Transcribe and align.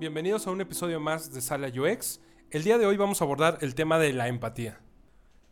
Bienvenidos 0.00 0.46
a 0.46 0.50
un 0.50 0.62
episodio 0.62 0.98
más 0.98 1.30
de 1.30 1.42
Sala 1.42 1.68
UX. 1.68 2.22
El 2.50 2.62
día 2.62 2.78
de 2.78 2.86
hoy 2.86 2.96
vamos 2.96 3.20
a 3.20 3.24
abordar 3.24 3.58
el 3.60 3.74
tema 3.74 3.98
de 3.98 4.14
la 4.14 4.28
empatía. 4.28 4.80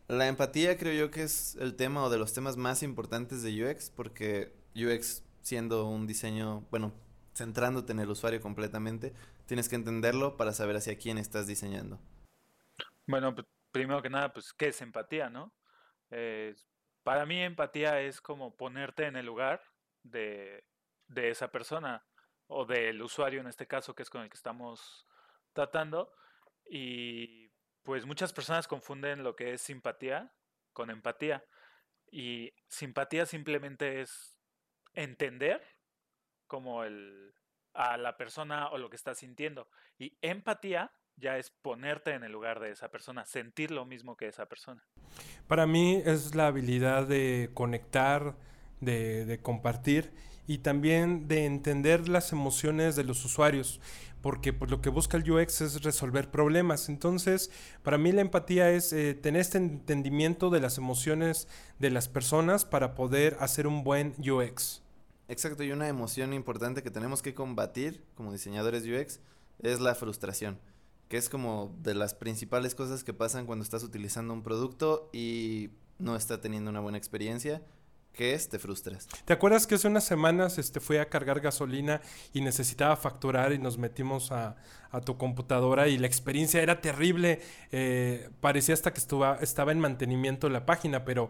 La 0.07 0.27
empatía 0.27 0.75
creo 0.75 0.91
yo 0.91 1.11
que 1.11 1.21
es 1.21 1.55
el 1.57 1.75
tema 1.75 2.03
o 2.03 2.09
de 2.09 2.17
los 2.17 2.33
temas 2.33 2.57
más 2.57 2.81
importantes 2.81 3.43
de 3.43 3.63
UX 3.63 3.91
porque 3.91 4.51
UX 4.73 5.23
siendo 5.41 5.85
un 5.85 6.07
diseño, 6.07 6.61
bueno, 6.71 6.93
centrándote 7.35 7.91
en 7.91 7.99
el 7.99 8.09
usuario 8.09 8.41
completamente, 8.41 9.13
tienes 9.45 9.69
que 9.69 9.75
entenderlo 9.75 10.35
para 10.35 10.51
saber 10.51 10.77
hacia 10.77 10.97
quién 10.97 11.19
estás 11.19 11.45
diseñando. 11.45 11.99
Bueno, 13.05 13.35
primero 13.71 14.01
que 14.01 14.09
nada, 14.09 14.33
pues, 14.33 14.51
¿qué 14.53 14.69
es 14.69 14.81
empatía, 14.81 15.29
no? 15.29 15.53
Eh, 16.09 16.55
para 17.03 17.27
mí 17.27 17.39
empatía 17.39 18.01
es 18.01 18.19
como 18.19 18.57
ponerte 18.57 19.05
en 19.05 19.15
el 19.15 19.27
lugar 19.27 19.61
de, 20.01 20.63
de 21.07 21.29
esa 21.29 21.51
persona 21.51 22.03
o 22.49 22.65
del 22.65 23.01
usuario 23.01 23.39
en 23.39 23.47
este 23.47 23.67
caso, 23.67 23.95
que 23.95 24.03
es 24.03 24.09
con 24.09 24.23
el 24.23 24.29
que 24.29 24.37
estamos 24.37 25.07
tratando. 25.53 26.11
Y 26.67 27.47
pues 27.83 28.05
muchas 28.05 28.33
personas 28.33 28.67
confunden 28.67 29.23
lo 29.23 29.35
que 29.35 29.53
es 29.53 29.61
simpatía 29.61 30.33
con 30.73 30.89
empatía. 30.89 31.45
Y 32.11 32.51
simpatía 32.67 33.27
simplemente 33.27 34.01
es 34.01 34.35
entender 34.93 35.61
como 36.47 36.83
el, 36.83 37.35
a 37.73 37.97
la 37.97 38.17
persona 38.17 38.69
o 38.69 38.79
lo 38.79 38.89
que 38.89 38.95
está 38.95 39.13
sintiendo. 39.13 39.69
Y 39.99 40.17
empatía 40.21 40.91
ya 41.17 41.37
es 41.37 41.51
ponerte 41.51 42.13
en 42.13 42.23
el 42.23 42.31
lugar 42.31 42.59
de 42.59 42.71
esa 42.71 42.89
persona, 42.89 43.25
sentir 43.25 43.69
lo 43.69 43.85
mismo 43.85 44.17
que 44.17 44.27
esa 44.27 44.47
persona. 44.47 44.83
Para 45.47 45.67
mí 45.67 46.01
es 46.03 46.33
la 46.33 46.47
habilidad 46.47 47.05
de 47.05 47.51
conectar, 47.53 48.37
de, 48.79 49.25
de 49.25 49.39
compartir 49.39 50.11
y 50.49 50.57
también 50.57 51.27
de 51.27 51.45
entender 51.45 52.09
las 52.09 52.31
emociones 52.31 52.95
de 52.95 53.03
los 53.03 53.23
usuarios, 53.23 53.79
porque 54.19 54.51
pues, 54.51 54.71
lo 54.71 54.81
que 54.81 54.89
busca 54.89 55.15
el 55.15 55.29
UX 55.29 55.61
es 55.61 55.83
resolver 55.83 56.31
problemas. 56.31 56.89
Entonces, 56.89 57.51
para 57.83 57.99
mí 57.99 58.11
la 58.11 58.21
empatía 58.21 58.71
es 58.71 58.91
eh, 58.91 59.13
tener 59.13 59.41
este 59.41 59.59
entendimiento 59.59 60.49
de 60.49 60.59
las 60.59 60.79
emociones 60.79 61.47
de 61.77 61.91
las 61.91 62.07
personas 62.07 62.65
para 62.65 62.95
poder 62.95 63.37
hacer 63.39 63.67
un 63.67 63.83
buen 63.83 64.15
UX. 64.17 64.81
Exacto, 65.27 65.63
y 65.63 65.71
una 65.71 65.87
emoción 65.87 66.33
importante 66.33 66.81
que 66.81 66.89
tenemos 66.89 67.21
que 67.21 67.35
combatir 67.35 68.03
como 68.15 68.31
diseñadores 68.31 68.85
UX 68.87 69.19
es 69.59 69.79
la 69.79 69.93
frustración, 69.93 70.57
que 71.09 71.17
es 71.17 71.29
como 71.29 71.77
de 71.83 71.93
las 71.93 72.15
principales 72.15 72.73
cosas 72.73 73.03
que 73.03 73.13
pasan 73.13 73.45
cuando 73.45 73.61
estás 73.61 73.83
utilizando 73.83 74.33
un 74.33 74.41
producto 74.41 75.11
y 75.13 75.69
no 75.99 76.15
está 76.15 76.41
teniendo 76.41 76.71
una 76.71 76.79
buena 76.79 76.97
experiencia 76.97 77.61
¿Qué 78.13 78.33
es? 78.33 78.49
Te 78.49 78.59
frustras. 78.59 79.07
¿Te 79.23 79.33
acuerdas 79.33 79.65
que 79.65 79.75
hace 79.75 79.87
unas 79.87 80.03
semanas 80.03 80.57
este, 80.57 80.79
fui 80.79 80.97
a 80.97 81.07
cargar 81.07 81.39
gasolina 81.39 82.01
y 82.33 82.41
necesitaba 82.41 82.95
facturar 82.97 83.53
y 83.53 83.59
nos 83.59 83.77
metimos 83.77 84.31
a, 84.31 84.55
tu 85.05 85.17
computadora 85.17 85.87
y 85.87 85.97
la 85.97 86.07
experiencia 86.07 86.61
era 86.61 86.81
terrible? 86.81 87.41
Eh, 87.71 88.29
parecía 88.41 88.73
hasta 88.73 88.91
que 88.91 88.99
estuva, 88.99 89.37
estaba 89.41 89.71
en 89.71 89.79
mantenimiento 89.79 90.49
la 90.49 90.65
página, 90.65 91.05
pero, 91.05 91.29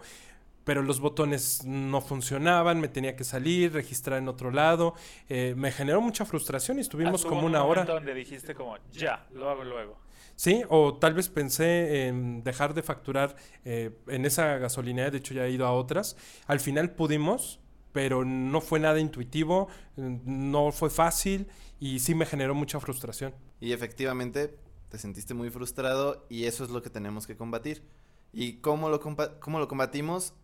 pero 0.63 0.81
los 0.81 1.00
botones 1.00 1.63
no 1.63 2.02
funcionaban, 2.02 2.80
me 2.80 2.88
tenía 2.88 3.16
que 3.16 3.23
salir, 3.23 3.73
registrar 3.73 4.17
en 4.17 4.27
otro 4.27 4.50
lado. 4.50 4.95
Eh, 5.27 5.53
me 5.55 5.72
generó 5.72 6.02
mucha 6.02 6.25
frustración 6.25 6.80
y 6.80 6.81
estuvimos 6.81 7.23
como 7.23 7.45
una 7.45 7.63
hora. 7.63 7.85
donde 7.85 8.16
dijiste 8.16 8.55
como, 8.55 8.77
ya, 8.91 9.27
lo 9.33 9.50
hago 9.50 9.63
luego. 9.63 10.08
Sí, 10.39 10.63
o 10.69 10.94
tal 10.94 11.16
vez 11.16 11.27
pensé 11.27 12.07
en 12.07 12.45
dejar 12.45 12.73
de 12.73 12.81
facturar 12.81 13.35
eh, 13.66 13.91
en 14.07 14.23
esa 14.23 14.57
gasolinera, 14.57 15.11
de 15.11 15.17
hecho 15.17 15.33
ya 15.33 15.45
he 15.45 15.51
ido 15.51 15.67
a 15.67 15.73
otras. 15.73 16.16
Al 16.47 16.61
final 16.61 16.91
pudimos, 16.91 17.59
pero 17.91 18.23
no 18.23 18.61
fue 18.61 18.79
nada 18.79 19.01
intuitivo, 19.01 19.67
no 19.97 20.72
fue 20.72 20.89
fácil 20.89 21.49
y 21.78 21.99
sí 21.99 22.16
me 22.16 22.25
generó 22.25 22.55
mucha 22.55 22.79
frustración. 22.79 23.33
Y 23.59 23.73
efectivamente 23.73 24.57
te 24.88 24.97
sentiste 24.97 25.33
muy 25.33 25.49
frustrado 25.49 26.25
y 26.29 26.45
eso 26.45 26.63
es 26.63 26.69
lo 26.69 26.81
que 26.81 26.89
tenemos 26.89 27.28
que 27.28 27.35
combatir. 27.35 27.83
¿Y 28.31 28.61
cómo 28.61 28.88
lo, 28.88 29.01
cómo 29.01 29.59
lo 29.59 29.67
combatimos? 29.67 30.35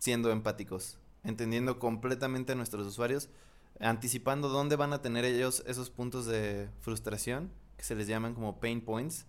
Siendo 0.00 0.32
empáticos, 0.32 0.98
entendiendo 1.22 1.78
completamente 1.78 2.54
a 2.54 2.56
nuestros 2.56 2.84
usuarios, 2.84 3.28
anticipando 3.78 4.48
dónde 4.48 4.74
van 4.74 4.92
a 4.92 5.02
tener 5.02 5.24
ellos 5.24 5.62
esos 5.68 5.90
puntos 5.90 6.26
de 6.26 6.68
frustración, 6.80 7.52
que 7.76 7.84
se 7.84 7.94
les 7.94 8.08
llaman 8.08 8.34
como 8.34 8.58
pain 8.58 8.80
points, 8.80 9.24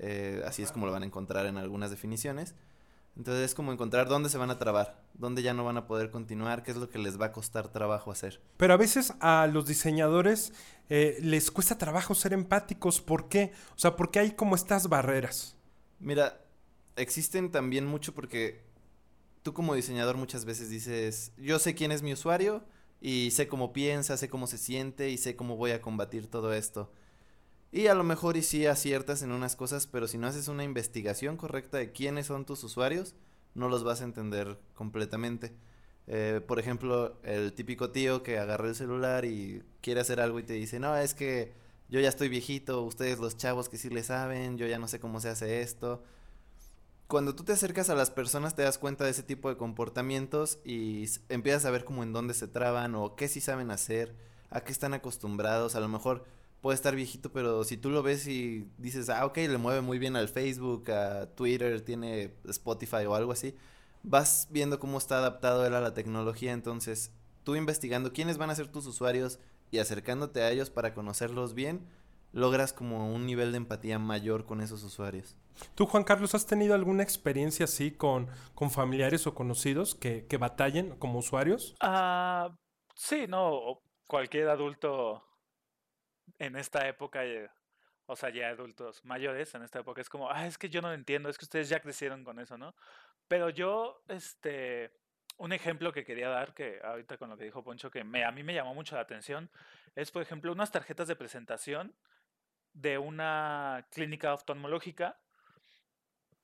eh, 0.00 0.42
así 0.46 0.62
es 0.62 0.72
como 0.72 0.86
lo 0.86 0.92
van 0.92 1.02
a 1.02 1.06
encontrar 1.06 1.46
en 1.46 1.58
algunas 1.58 1.90
definiciones. 1.90 2.54
Entonces 3.16 3.44
es 3.44 3.54
como 3.54 3.72
encontrar 3.72 4.08
dónde 4.08 4.30
se 4.30 4.38
van 4.38 4.50
a 4.50 4.58
trabar, 4.58 5.02
dónde 5.14 5.42
ya 5.42 5.52
no 5.52 5.64
van 5.64 5.76
a 5.76 5.86
poder 5.86 6.10
continuar, 6.10 6.62
qué 6.62 6.70
es 6.70 6.76
lo 6.76 6.88
que 6.88 6.98
les 6.98 7.20
va 7.20 7.26
a 7.26 7.32
costar 7.32 7.68
trabajo 7.68 8.10
hacer. 8.10 8.40
Pero 8.56 8.72
a 8.72 8.76
veces 8.78 9.12
a 9.20 9.46
los 9.46 9.66
diseñadores 9.66 10.52
eh, 10.88 11.18
les 11.20 11.50
cuesta 11.50 11.76
trabajo 11.76 12.14
ser 12.14 12.32
empáticos. 12.32 13.00
¿Por 13.00 13.28
qué? 13.28 13.52
O 13.74 13.78
sea, 13.78 13.96
¿por 13.96 14.10
qué 14.10 14.20
hay 14.20 14.30
como 14.32 14.54
estas 14.54 14.88
barreras? 14.88 15.56
Mira, 15.98 16.40
existen 16.96 17.50
también 17.50 17.84
mucho 17.84 18.14
porque 18.14 18.62
tú 19.42 19.52
como 19.52 19.74
diseñador 19.74 20.16
muchas 20.16 20.44
veces 20.44 20.70
dices, 20.70 21.32
yo 21.36 21.58
sé 21.58 21.74
quién 21.74 21.92
es 21.92 22.02
mi 22.02 22.12
usuario 22.12 22.64
y 23.00 23.32
sé 23.32 23.48
cómo 23.48 23.72
piensa, 23.72 24.16
sé 24.16 24.28
cómo 24.28 24.46
se 24.46 24.56
siente 24.56 25.10
y 25.10 25.18
sé 25.18 25.36
cómo 25.36 25.56
voy 25.56 25.72
a 25.72 25.82
combatir 25.82 26.26
todo 26.28 26.54
esto. 26.54 26.92
Y 27.72 27.86
a 27.86 27.94
lo 27.94 28.02
mejor 28.02 28.36
y 28.36 28.42
sí 28.42 28.66
aciertas 28.66 29.22
en 29.22 29.32
unas 29.32 29.54
cosas, 29.54 29.86
pero 29.86 30.08
si 30.08 30.18
no 30.18 30.26
haces 30.26 30.48
una 30.48 30.64
investigación 30.64 31.36
correcta 31.36 31.78
de 31.78 31.92
quiénes 31.92 32.26
son 32.26 32.44
tus 32.44 32.64
usuarios, 32.64 33.14
no 33.54 33.68
los 33.68 33.84
vas 33.84 34.00
a 34.00 34.04
entender 34.04 34.58
completamente. 34.74 35.52
Eh, 36.08 36.40
por 36.46 36.58
ejemplo, 36.58 37.20
el 37.22 37.52
típico 37.52 37.90
tío 37.90 38.24
que 38.24 38.38
agarra 38.38 38.68
el 38.68 38.74
celular 38.74 39.24
y 39.24 39.62
quiere 39.80 40.00
hacer 40.00 40.20
algo 40.20 40.40
y 40.40 40.42
te 40.42 40.54
dice, 40.54 40.80
no, 40.80 40.96
es 40.96 41.14
que 41.14 41.52
yo 41.88 42.00
ya 42.00 42.08
estoy 42.08 42.28
viejito, 42.28 42.82
ustedes 42.82 43.20
los 43.20 43.36
chavos 43.36 43.68
que 43.68 43.78
sí 43.78 43.88
le 43.90 44.02
saben, 44.02 44.58
yo 44.58 44.66
ya 44.66 44.78
no 44.80 44.88
sé 44.88 44.98
cómo 44.98 45.20
se 45.20 45.28
hace 45.28 45.60
esto. 45.60 46.02
Cuando 47.06 47.34
tú 47.36 47.44
te 47.44 47.52
acercas 47.52 47.90
a 47.90 47.94
las 47.94 48.10
personas 48.10 48.56
te 48.56 48.62
das 48.62 48.78
cuenta 48.78 49.04
de 49.04 49.10
ese 49.10 49.22
tipo 49.22 49.48
de 49.48 49.56
comportamientos 49.56 50.58
y 50.64 51.06
empiezas 51.28 51.64
a 51.64 51.70
ver 51.70 51.84
como 51.84 52.02
en 52.02 52.12
dónde 52.12 52.34
se 52.34 52.48
traban 52.48 52.94
o 52.96 53.16
qué 53.16 53.28
sí 53.28 53.40
saben 53.40 53.70
hacer, 53.70 54.16
a 54.50 54.62
qué 54.62 54.72
están 54.72 54.94
acostumbrados, 54.94 55.76
a 55.76 55.80
lo 55.80 55.88
mejor 55.88 56.24
puede 56.60 56.74
estar 56.74 56.94
viejito, 56.94 57.32
pero 57.32 57.64
si 57.64 57.76
tú 57.76 57.90
lo 57.90 58.02
ves 58.02 58.26
y 58.26 58.68
dices, 58.78 59.08
ah, 59.08 59.24
ok, 59.26 59.38
le 59.38 59.58
mueve 59.58 59.80
muy 59.80 59.98
bien 59.98 60.16
al 60.16 60.28
Facebook, 60.28 60.90
a 60.90 61.26
Twitter, 61.34 61.80
tiene 61.80 62.34
Spotify 62.48 63.06
o 63.06 63.14
algo 63.14 63.32
así, 63.32 63.54
vas 64.02 64.48
viendo 64.50 64.78
cómo 64.78 64.98
está 64.98 65.18
adaptado 65.18 65.66
él 65.66 65.74
a 65.74 65.80
la 65.80 65.94
tecnología, 65.94 66.52
entonces 66.52 67.12
tú 67.44 67.56
investigando 67.56 68.12
quiénes 68.12 68.38
van 68.38 68.50
a 68.50 68.54
ser 68.54 68.68
tus 68.68 68.86
usuarios 68.86 69.38
y 69.70 69.78
acercándote 69.78 70.42
a 70.42 70.50
ellos 70.50 70.70
para 70.70 70.94
conocerlos 70.94 71.54
bien, 71.54 71.86
logras 72.32 72.72
como 72.72 73.12
un 73.12 73.26
nivel 73.26 73.52
de 73.52 73.58
empatía 73.58 73.98
mayor 73.98 74.44
con 74.44 74.60
esos 74.60 74.82
usuarios. 74.82 75.36
¿Tú, 75.74 75.86
Juan 75.86 76.04
Carlos, 76.04 76.34
has 76.34 76.46
tenido 76.46 76.74
alguna 76.74 77.02
experiencia 77.02 77.64
así 77.64 77.90
con, 77.90 78.28
con 78.54 78.70
familiares 78.70 79.26
o 79.26 79.34
conocidos 79.34 79.94
que, 79.94 80.26
que 80.26 80.36
batallen 80.36 80.96
como 80.96 81.18
usuarios? 81.18 81.74
Ah, 81.80 82.56
sí, 82.94 83.26
no, 83.28 83.80
cualquier 84.06 84.48
adulto 84.48 85.22
en 86.38 86.56
esta 86.56 86.86
época, 86.88 87.24
eh, 87.24 87.50
o 88.06 88.16
sea, 88.16 88.30
ya 88.30 88.48
adultos 88.48 89.04
mayores, 89.04 89.54
en 89.54 89.62
esta 89.62 89.80
época 89.80 90.00
es 90.00 90.08
como, 90.08 90.30
ah, 90.30 90.46
es 90.46 90.58
que 90.58 90.68
yo 90.68 90.82
no 90.82 90.88
lo 90.88 90.94
entiendo, 90.94 91.28
es 91.28 91.38
que 91.38 91.44
ustedes 91.44 91.68
ya 91.68 91.80
crecieron 91.80 92.24
con 92.24 92.38
eso, 92.38 92.58
¿no? 92.58 92.74
Pero 93.28 93.50
yo, 93.50 94.02
este, 94.08 94.92
un 95.36 95.52
ejemplo 95.52 95.92
que 95.92 96.04
quería 96.04 96.28
dar, 96.28 96.52
que 96.54 96.80
ahorita 96.82 97.16
con 97.16 97.30
lo 97.30 97.36
que 97.36 97.44
dijo 97.44 97.62
Poncho, 97.62 97.90
que 97.90 98.04
me, 98.04 98.24
a 98.24 98.32
mí 98.32 98.42
me 98.42 98.54
llamó 98.54 98.74
mucho 98.74 98.96
la 98.96 99.02
atención, 99.02 99.50
es, 99.94 100.10
por 100.10 100.22
ejemplo, 100.22 100.52
unas 100.52 100.70
tarjetas 100.70 101.08
de 101.08 101.16
presentación 101.16 101.94
de 102.72 102.98
una 102.98 103.86
clínica 103.90 104.34
oftalmológica. 104.34 105.18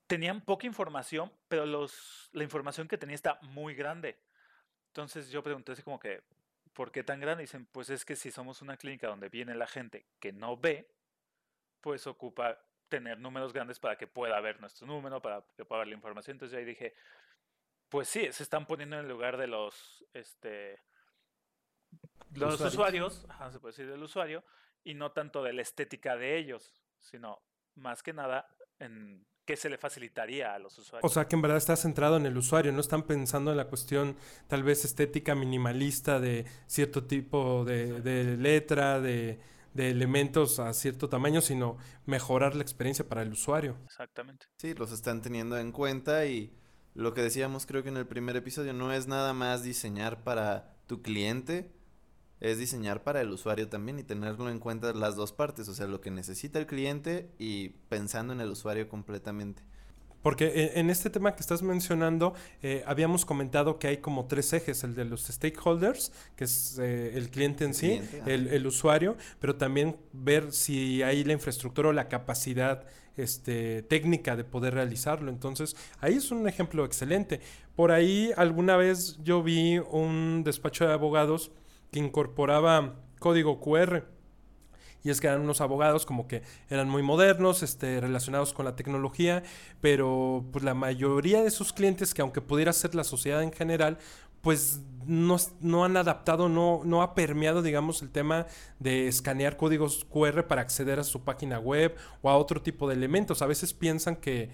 Tenían 0.07 0.41
poca 0.41 0.67
información, 0.67 1.33
pero 1.49 1.67
los, 1.67 2.31
la 2.33 2.45
información 2.45 2.89
que 2.89 2.99
tenía 2.99 3.15
está 3.15 3.39
muy 3.43 3.75
grande. 3.75 4.19
Entonces 4.89 5.31
yo 5.31 5.43
pregunté 5.43 5.73
así 5.73 5.83
como 5.83 5.99
que, 5.99 6.23
¿por 6.77 6.93
qué 6.93 7.03
tan 7.03 7.21
grande? 7.21 7.45
Dicen, 7.45 7.65
pues 7.65 7.89
es 7.89 8.05
que 8.05 8.15
si 8.17 8.31
somos 8.31 8.61
una 8.61 8.77
clínica 8.77 9.09
donde 9.09 9.31
viene 9.31 9.55
la 9.55 9.67
gente 9.67 10.07
que 10.21 10.31
no 10.31 10.59
ve, 10.59 10.95
pues 11.81 12.07
ocupa 12.07 12.63
tener 12.89 13.19
números 13.19 13.55
grandes 13.55 13.81
para 13.81 13.97
que 13.97 14.07
pueda 14.07 14.39
ver 14.41 14.61
nuestro 14.61 14.87
número, 14.87 15.23
para 15.23 15.43
que 15.57 15.65
pueda 15.65 15.81
ver 15.81 15.89
la 15.89 15.95
información. 15.95 16.35
Entonces 16.35 16.53
yo 16.53 16.59
ahí 16.59 16.67
dije, 16.67 16.95
pues 17.89 18.09
sí, 18.09 18.31
se 18.31 18.43
están 18.43 18.67
poniendo 18.67 18.97
en 18.97 19.03
el 19.07 19.09
lugar 19.09 19.39
de 19.39 19.47
los, 19.47 20.05
este, 20.13 20.83
los 22.35 22.61
usuarios, 22.61 23.27
se 23.51 23.59
puede 23.59 23.73
decir 23.73 23.91
del 23.91 24.03
usuario, 24.03 24.45
y 24.85 24.93
no 24.93 25.13
tanto 25.13 25.43
de 25.43 25.55
la 25.55 25.63
estética 25.63 26.15
de 26.17 26.37
ellos, 26.37 26.85
sino 27.01 27.43
más 27.75 28.03
que 28.03 28.13
nada 28.13 28.55
en 28.79 29.27
que 29.47 29.57
se 29.57 29.71
le 29.71 29.79
facilitaría 29.79 30.55
a 30.55 30.59
los 30.59 30.77
usuarios. 30.77 31.11
O 31.11 31.15
sea, 31.15 31.29
que 31.29 31.37
en 31.37 31.43
verdad 31.43 31.57
está 31.57 31.77
centrado 31.77 32.17
en 32.17 32.27
el 32.27 32.37
usuario, 32.37 32.73
no 32.73 32.81
están 32.81 33.05
pensando 33.05 33.53
en 33.53 33.57
la 33.57 33.69
cuestión 33.69 34.17
tal 34.49 34.65
vez 34.65 34.85
estética 34.85 35.35
minimalista 35.35 36.19
de 36.21 36.45
cierto 36.67 37.05
tipo 37.05 37.65
de, 37.65 38.37
letra, 38.37 39.01
de, 39.01 39.39
de, 39.73 39.91
elementos 39.91 40.59
a 40.59 40.75
cierto 40.75 41.09
tamaño, 41.09 41.41
sino 41.41 41.79
mejorar 42.07 42.57
la 42.57 42.63
experiencia 42.63 43.09
para 43.09 43.23
el 43.23 43.33
usuario. 43.33 43.77
Exactamente. 43.85 44.47
Sí, 44.57 44.75
los 44.75 44.91
están 44.91 45.23
teniendo 45.23 45.57
en 45.57 45.71
cuenta 45.71 46.27
y 46.27 46.53
lo 46.95 47.15
que 47.15 47.23
decíamos 47.23 47.67
creo 47.67 47.85
que 47.85 47.91
en 47.91 47.99
el 47.99 48.07
primer 48.07 48.37
episodio 48.37 48.73
no 48.73 48.93
es 48.93 49.07
nada 49.07 49.33
más 49.33 49.63
diseñar 49.63 50.25
para 50.25 50.75
tu 50.89 51.03
cliente, 51.03 51.71
es 52.41 52.59
diseñar 52.59 53.03
para 53.03 53.21
el 53.21 53.31
usuario 53.31 53.69
también 53.69 53.99
y 53.99 54.03
tenerlo 54.03 54.51
en 54.51 54.59
cuenta 54.59 54.93
las 54.93 55.17
dos 55.17 55.33
partes, 55.33 55.69
o 55.69 55.75
sea, 55.75 55.87
lo 55.87 56.01
que 56.01 56.11
necesita 56.11 56.59
el 56.59 56.67
cliente 56.67 57.31
y 57.39 57.71
pensando 57.89 58.33
en 58.33 58.41
el 58.41 58.51
usuario 58.51 58.89
completamente. 58.89 59.63
Porque 60.23 60.47
eh, 60.47 60.73
en 60.81 60.91
este 60.91 61.09
tema 61.09 61.37
que 61.37 61.41
estás 61.41 61.63
mencionando, 61.63 62.35
eh, 62.61 62.83
habíamos 62.87 63.25
comentado 63.25 63.79
que 63.79 63.87
hay 63.87 63.99
como 63.99 64.27
tres 64.27 64.53
ejes, 64.53 64.83
el 64.83 64.97
de 64.97 65.05
los 65.05 65.23
stakeholders, 65.27 66.11
que 66.35 66.45
es 66.45 66.81
eh, 66.81 67.17
el 67.17 67.31
cliente 67.31 67.65
en 67.65 67.75
sí, 67.75 68.01
el, 68.27 68.49
el, 68.49 68.67
usuario, 68.67 69.17
pero 69.39 69.55
también 69.55 69.97
ver 70.13 70.53
si 70.53 71.01
hay 71.05 71.23
la 71.23 71.33
infraestructura 71.33 71.91
o 71.91 71.93
la 71.93 72.09
capacidad 72.09 72.85
este, 73.17 73.83
técnica 73.83 74.35
de 74.35 74.43
poder 74.43 74.75
realizarlo. 74.75 75.31
Entonces, 75.31 75.77
ahí 76.01 76.15
es 76.15 76.31
un 76.33 76.49
ejemplo 76.49 76.85
excelente. 76.85 77.41
Por 77.77 77.93
ahí 77.93 78.33
alguna 78.37 78.77
vez 78.77 79.19
yo 79.23 79.45
vi 79.45 79.79
un 79.79 80.43
despacho 80.45 80.87
de 80.87 80.93
abogados 80.93 81.53
que 81.91 81.99
incorporaba 81.99 82.95
código 83.19 83.61
QR 83.61 84.17
y 85.07 85.11
es 85.11 85.21
que 85.21 85.29
eran 85.29 85.43
unos 85.43 85.61
abogados 85.61 86.05
como 86.05 86.27
que 86.27 86.43
eran 86.69 86.89
muy 86.89 87.01
modernos, 87.01 87.63
este, 87.63 88.01
relacionados 88.01 88.53
con 88.53 88.65
la 88.65 88.75
tecnología, 88.75 89.45
pero 89.81 90.45
pues 90.51 90.65
la 90.65 90.75
mayoría 90.75 91.43
de 91.43 91.53
sus 91.53 91.73
clientes, 91.73 92.13
que 92.13 92.23
aunque 92.23 92.41
pudiera 92.41 92.73
ser 92.73 92.97
la 92.97 93.05
sociedad 93.05 93.41
en 93.45 93.53
general, 93.53 93.99
pues 94.41 94.81
no, 95.07 95.37
no, 95.61 95.85
han 95.85 95.97
adaptado, 95.97 96.49
no, 96.49 96.81
no 96.85 97.03
ha 97.03 97.15
permeado, 97.15 97.63
digamos, 97.63 98.03
el 98.03 98.11
tema 98.11 98.47
de 98.81 99.07
escanear 99.07 99.57
códigos 99.57 100.05
QR 100.07 100.49
para 100.49 100.63
acceder 100.63 100.99
a 100.99 101.05
su 101.05 101.23
página 101.23 101.61
web 101.61 101.95
o 102.21 102.29
a 102.29 102.37
otro 102.37 102.61
tipo 102.61 102.89
de 102.89 102.95
elementos. 102.95 103.43
A 103.43 103.47
veces 103.47 103.73
piensan 103.73 104.17
que, 104.17 104.51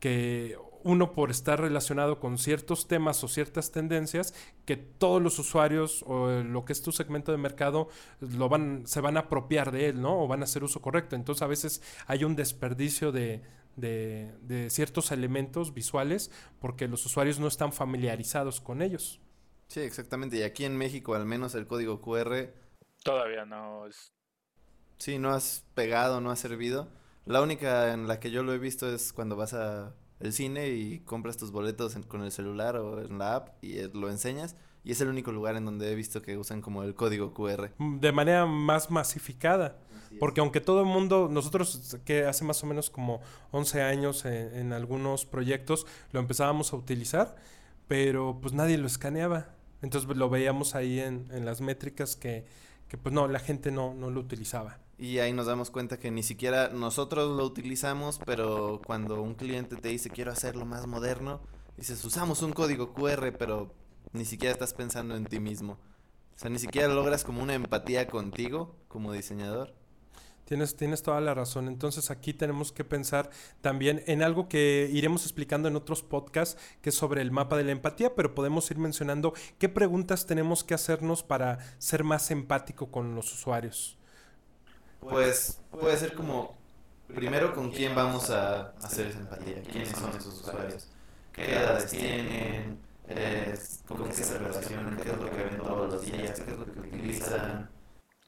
que 0.00 0.56
uno 0.84 1.12
por 1.12 1.30
estar 1.30 1.60
relacionado 1.60 2.20
con 2.20 2.38
ciertos 2.38 2.88
temas 2.88 3.22
o 3.24 3.28
ciertas 3.28 3.70
tendencias 3.70 4.34
que 4.64 4.76
todos 4.76 5.22
los 5.22 5.38
usuarios 5.38 6.04
o 6.06 6.28
lo 6.42 6.64
que 6.64 6.72
es 6.72 6.82
tu 6.82 6.92
segmento 6.92 7.32
de 7.32 7.38
mercado 7.38 7.88
lo 8.20 8.48
van 8.48 8.86
se 8.86 9.00
van 9.00 9.16
a 9.16 9.20
apropiar 9.20 9.72
de 9.72 9.88
él, 9.88 10.00
¿no? 10.00 10.22
O 10.22 10.28
van 10.28 10.40
a 10.40 10.44
hacer 10.44 10.64
uso 10.64 10.80
correcto. 10.80 11.16
Entonces 11.16 11.42
a 11.42 11.46
veces 11.46 11.82
hay 12.06 12.24
un 12.24 12.36
desperdicio 12.36 13.12
de, 13.12 13.42
de, 13.76 14.68
ciertos 14.70 15.12
elementos 15.12 15.74
visuales 15.74 16.30
porque 16.60 16.88
los 16.88 17.04
usuarios 17.06 17.38
no 17.38 17.46
están 17.46 17.72
familiarizados 17.72 18.60
con 18.60 18.82
ellos. 18.82 19.20
Sí, 19.68 19.80
exactamente. 19.80 20.36
Y 20.36 20.42
aquí 20.42 20.64
en 20.64 20.76
México 20.76 21.14
al 21.14 21.26
menos 21.26 21.54
el 21.54 21.66
código 21.66 22.00
QR 22.00 22.52
todavía 23.02 23.44
no 23.44 23.86
es... 23.86 24.12
Sí, 24.98 25.18
no 25.18 25.30
has 25.30 25.64
pegado, 25.74 26.20
no 26.20 26.30
ha 26.30 26.36
servido. 26.36 26.88
La 27.24 27.40
única 27.40 27.92
en 27.92 28.08
la 28.08 28.20
que 28.20 28.30
yo 28.30 28.42
lo 28.42 28.52
he 28.52 28.58
visto 28.58 28.92
es 28.92 29.12
cuando 29.12 29.36
vas 29.36 29.54
a 29.54 29.94
el 30.22 30.32
cine 30.32 30.68
y 30.68 31.00
compras 31.00 31.36
tus 31.36 31.50
boletos 31.50 31.96
con 32.06 32.22
el 32.22 32.30
celular 32.30 32.76
o 32.76 33.02
en 33.02 33.18
la 33.18 33.36
app 33.36 33.48
y 33.62 33.78
eh, 33.78 33.90
lo 33.92 34.08
enseñas. 34.08 34.56
Y 34.84 34.92
es 34.92 35.00
el 35.00 35.08
único 35.08 35.30
lugar 35.30 35.56
en 35.56 35.64
donde 35.64 35.92
he 35.92 35.94
visto 35.94 36.22
que 36.22 36.36
usan 36.36 36.60
como 36.60 36.82
el 36.82 36.94
código 36.94 37.34
QR. 37.34 37.70
De 37.78 38.12
manera 38.12 38.46
más 38.46 38.90
masificada. 38.90 39.78
Porque 40.18 40.40
aunque 40.40 40.60
todo 40.60 40.80
el 40.80 40.86
mundo, 40.86 41.28
nosotros 41.30 41.96
que 42.04 42.26
hace 42.26 42.44
más 42.44 42.62
o 42.62 42.66
menos 42.66 42.90
como 42.90 43.20
11 43.52 43.82
años 43.82 44.24
en, 44.26 44.72
algunos 44.72 45.24
proyectos 45.24 45.86
lo 46.12 46.20
empezábamos 46.20 46.72
a 46.72 46.76
utilizar, 46.76 47.36
pero 47.88 48.38
pues 48.40 48.52
nadie 48.52 48.76
lo 48.76 48.86
escaneaba. 48.86 49.48
Entonces 49.80 50.14
lo 50.16 50.28
veíamos 50.28 50.74
ahí 50.74 51.00
en, 51.00 51.28
en 51.32 51.44
las 51.46 51.60
métricas 51.60 52.14
que, 52.14 52.44
que, 52.88 52.98
pues 52.98 53.14
no, 53.14 53.26
la 53.26 53.38
gente 53.38 53.70
no, 53.70 53.94
no 53.94 54.10
lo 54.10 54.20
utilizaba. 54.20 54.78
Y 54.98 55.18
ahí 55.18 55.32
nos 55.32 55.46
damos 55.46 55.70
cuenta 55.70 55.98
que 55.98 56.10
ni 56.10 56.22
siquiera 56.22 56.68
nosotros 56.68 57.36
lo 57.36 57.44
utilizamos, 57.44 58.20
pero 58.24 58.80
cuando 58.84 59.20
un 59.20 59.34
cliente 59.34 59.76
te 59.76 59.88
dice 59.88 60.10
quiero 60.10 60.30
hacerlo 60.30 60.64
más 60.64 60.86
moderno, 60.86 61.40
dices 61.76 62.04
usamos 62.04 62.42
un 62.42 62.52
código 62.52 62.92
QR, 62.92 63.32
pero 63.38 63.74
ni 64.12 64.24
siquiera 64.24 64.52
estás 64.52 64.74
pensando 64.74 65.16
en 65.16 65.24
ti 65.24 65.40
mismo. 65.40 65.78
O 66.34 66.38
sea, 66.38 66.50
ni 66.50 66.58
siquiera 66.58 66.88
logras 66.88 67.24
como 67.24 67.42
una 67.42 67.54
empatía 67.54 68.06
contigo 68.06 68.76
como 68.88 69.12
diseñador. 69.12 69.74
Tienes, 70.44 70.76
tienes 70.76 71.02
toda 71.02 71.20
la 71.20 71.34
razón. 71.34 71.68
Entonces 71.68 72.10
aquí 72.10 72.34
tenemos 72.34 72.72
que 72.72 72.84
pensar 72.84 73.30
también 73.60 74.02
en 74.06 74.22
algo 74.22 74.48
que 74.48 74.90
iremos 74.92 75.22
explicando 75.22 75.68
en 75.68 75.76
otros 75.76 76.02
podcasts, 76.02 76.60
que 76.82 76.90
es 76.90 76.94
sobre 76.94 77.22
el 77.22 77.30
mapa 77.30 77.56
de 77.56 77.64
la 77.64 77.72
empatía, 77.72 78.14
pero 78.14 78.34
podemos 78.34 78.70
ir 78.70 78.78
mencionando 78.78 79.32
qué 79.58 79.68
preguntas 79.68 80.26
tenemos 80.26 80.64
que 80.64 80.74
hacernos 80.74 81.22
para 81.22 81.58
ser 81.78 82.04
más 82.04 82.30
empático 82.30 82.90
con 82.90 83.14
los 83.14 83.32
usuarios 83.32 83.98
pues 85.08 85.60
puede 85.70 85.96
ser 85.96 86.14
como, 86.14 86.56
primero 87.08 87.54
con 87.54 87.70
quién 87.70 87.94
vamos 87.94 88.30
a 88.30 88.70
hacer 88.82 89.08
esa 89.08 89.18
empatía, 89.18 89.62
quiénes 89.62 89.90
son 89.90 90.10
esos 90.10 90.40
usuarios, 90.40 90.88
qué 91.32 91.52
edades 91.52 91.90
tienen, 91.90 92.78
con 93.86 94.08
qué 94.08 94.14
se 94.14 94.38
relacionan, 94.38 94.96
qué 94.96 95.10
es 95.10 95.18
lo 95.18 95.30
que 95.30 95.42
ven 95.42 95.56
todos 95.58 95.92
los 95.92 96.02
días, 96.02 96.40
qué 96.40 96.50
es 96.50 96.58
lo 96.58 96.64
que 96.64 96.80
utilizan. 96.80 97.70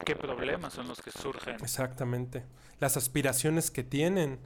¿Qué 0.04 0.16
problemas 0.16 0.72
son 0.72 0.88
los 0.88 1.00
que 1.00 1.10
surgen? 1.10 1.54
Exactamente. 1.62 2.44
Las 2.80 2.96
aspiraciones 2.96 3.70
que 3.70 3.84
tienen. 3.84 4.40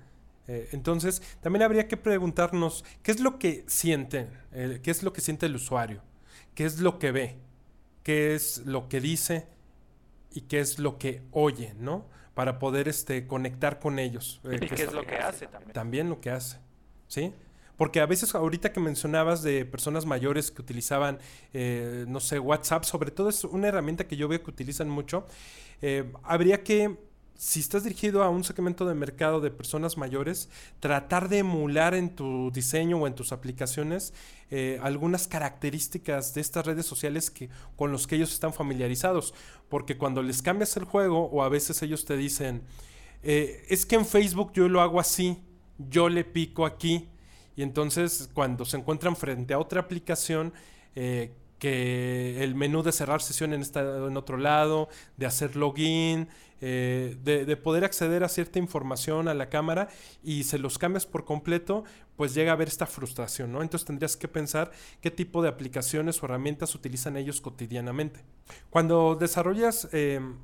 Eh, 0.47 0.69
entonces, 0.73 1.23
también 1.41 1.63
habría 1.63 1.89
que 1.89 1.97
preguntarnos 1.97 2.85
qué 3.03 3.11
es 3.11 3.21
lo 3.21 3.39
que 3.39 3.65
sienten, 3.67 4.31
eh, 4.53 4.81
qué 4.83 4.91
es 4.91 5.03
lo 5.03 5.13
que 5.13 5.23
siente 5.23 5.47
el 5.47 5.57
usuario, 5.57 6.03
qué 6.55 6.67
es 6.67 6.81
lo 6.81 6.99
que 6.99 7.13
ve, 7.13 7.39
qué 8.03 8.35
es 8.35 8.59
lo 8.67 8.89
que 8.89 9.01
dice 9.01 9.47
y 10.33 10.43
qué 10.43 10.61
es 10.61 10.79
lo 10.79 10.99
que 10.99 11.23
oye, 11.33 11.75
¿no? 11.79 12.07
para 12.39 12.61
poder 12.61 12.87
este, 12.87 13.27
conectar 13.27 13.81
con 13.81 13.99
ellos. 13.99 14.41
Eh, 14.45 14.61
¿Y 14.63 14.69
qué 14.69 14.85
es 14.85 14.93
lo 14.93 15.05
que 15.05 15.17
hace 15.17 15.49
también? 15.49 15.73
También 15.73 16.09
lo 16.09 16.21
que 16.21 16.31
hace, 16.31 16.59
¿sí? 17.09 17.35
Porque 17.77 17.99
a 17.99 18.07
veces 18.07 18.33
ahorita 18.33 18.73
que 18.73 18.79
mencionabas 18.79 19.43
de 19.43 19.65
personas 19.65 20.07
mayores 20.07 20.53
que 20.53 20.63
utilizaban, 20.63 21.19
eh, 21.53 22.05
no 22.07 22.21
sé, 22.21 22.39
WhatsApp, 22.39 22.85
sobre 22.85 23.11
todo 23.11 23.29
es 23.29 23.43
una 23.43 23.67
herramienta 23.67 24.07
que 24.07 24.17
yo 24.17 24.29
veo 24.29 24.41
que 24.41 24.51
utilizan 24.51 24.89
mucho, 24.89 25.27
eh, 25.83 26.13
habría 26.23 26.63
que 26.63 26.97
si 27.39 27.61
estás 27.61 27.85
dirigido 27.85 28.25
a 28.25 28.31
un 28.31 28.43
segmento 28.43 28.85
de 28.85 28.97
mercado 28.97 29.41
de 29.41 29.53
personas 29.53 29.97
mayores, 29.97 30.49
tratar 30.81 31.29
de 31.29 31.39
emular 31.39 31.95
en 31.95 32.11
tu 32.11 32.51
diseño 32.51 32.99
o 32.99 33.07
en 33.07 33.15
tus 33.15 33.31
aplicaciones 33.31 34.13
eh, 34.51 34.81
algunas 34.83 35.29
características 35.29 36.35
de 36.35 36.41
estas 36.41 36.67
redes 36.67 36.85
sociales 36.85 37.31
que, 37.31 37.49
con 37.77 37.93
los 37.93 38.09
que 38.09 38.17
ellos 38.17 38.33
están 38.33 38.53
familiarizados. 38.53 39.35
Porque 39.69 39.97
cuando 39.97 40.21
les 40.21 40.43
cambias 40.43 40.77
el 40.77 40.83
juego 40.83 41.27
o 41.27 41.45
a 41.45 41.49
veces 41.49 41.81
ellos 41.81 42.05
te 42.05 42.17
dicen, 42.17 42.63
eh, 43.23 43.65
es 43.69 43.87
que 43.87 43.95
en 43.95 44.05
Facebook 44.05 44.51
yo 44.53 44.69
lo 44.69 44.81
hago 44.81 44.99
así, 44.99 45.39
yo 45.79 46.09
le 46.09 46.25
pico 46.25 46.67
aquí. 46.67 47.09
Y 47.55 47.63
entonces 47.63 48.29
cuando 48.35 48.65
se 48.65 48.79
encuentran 48.79 49.15
frente 49.15 49.55
a 49.55 49.61
otra 49.61 49.81
aplicación, 49.81 50.53
eh, 50.97 51.31
que 51.59 52.43
el 52.43 52.55
menú 52.55 52.83
de 52.83 52.93
cerrar 52.93 53.21
sesión 53.21 53.53
en, 53.53 53.63
esta, 53.63 53.81
en 53.81 54.17
otro 54.17 54.37
lado, 54.37 54.89
de 55.17 55.27
hacer 55.27 55.57
login, 55.57 56.29
eh, 56.61 57.17
de, 57.23 57.57
poder 57.57 57.85
acceder 57.85 58.25
a 58.25 58.29
cierta 58.29 58.59
información 58.59 59.29
a 59.29 59.35
la 59.35 59.49
cámara 59.49 59.89
y 60.25 60.43
se 60.43 60.59
los 60.59 60.77
cambias 60.79 61.07
por 61.07 61.25
completo, 61.25 61.85
pues 62.17 62.35
llega 62.35 62.51
a 62.51 62.55
haber 62.55 62.67
esta 62.67 62.87
frustración, 62.87 63.53
¿no? 63.53 63.63
Entonces 63.63 63.87
tendrías 63.87 64.17
que 64.17 64.27
pensar 64.27 64.73
qué 65.01 65.13
tipo 65.13 65.41
de 65.41 65.49
aplicaciones 65.49 66.21
o 66.21 66.27
herramientas 66.27 66.75
utilizan 66.75 67.17
ellos 67.17 67.41
cotidianamente. 67.41 68.25
Cuando 68.71 69.15
desarrollas 69.15 69.89
em, 69.93 70.37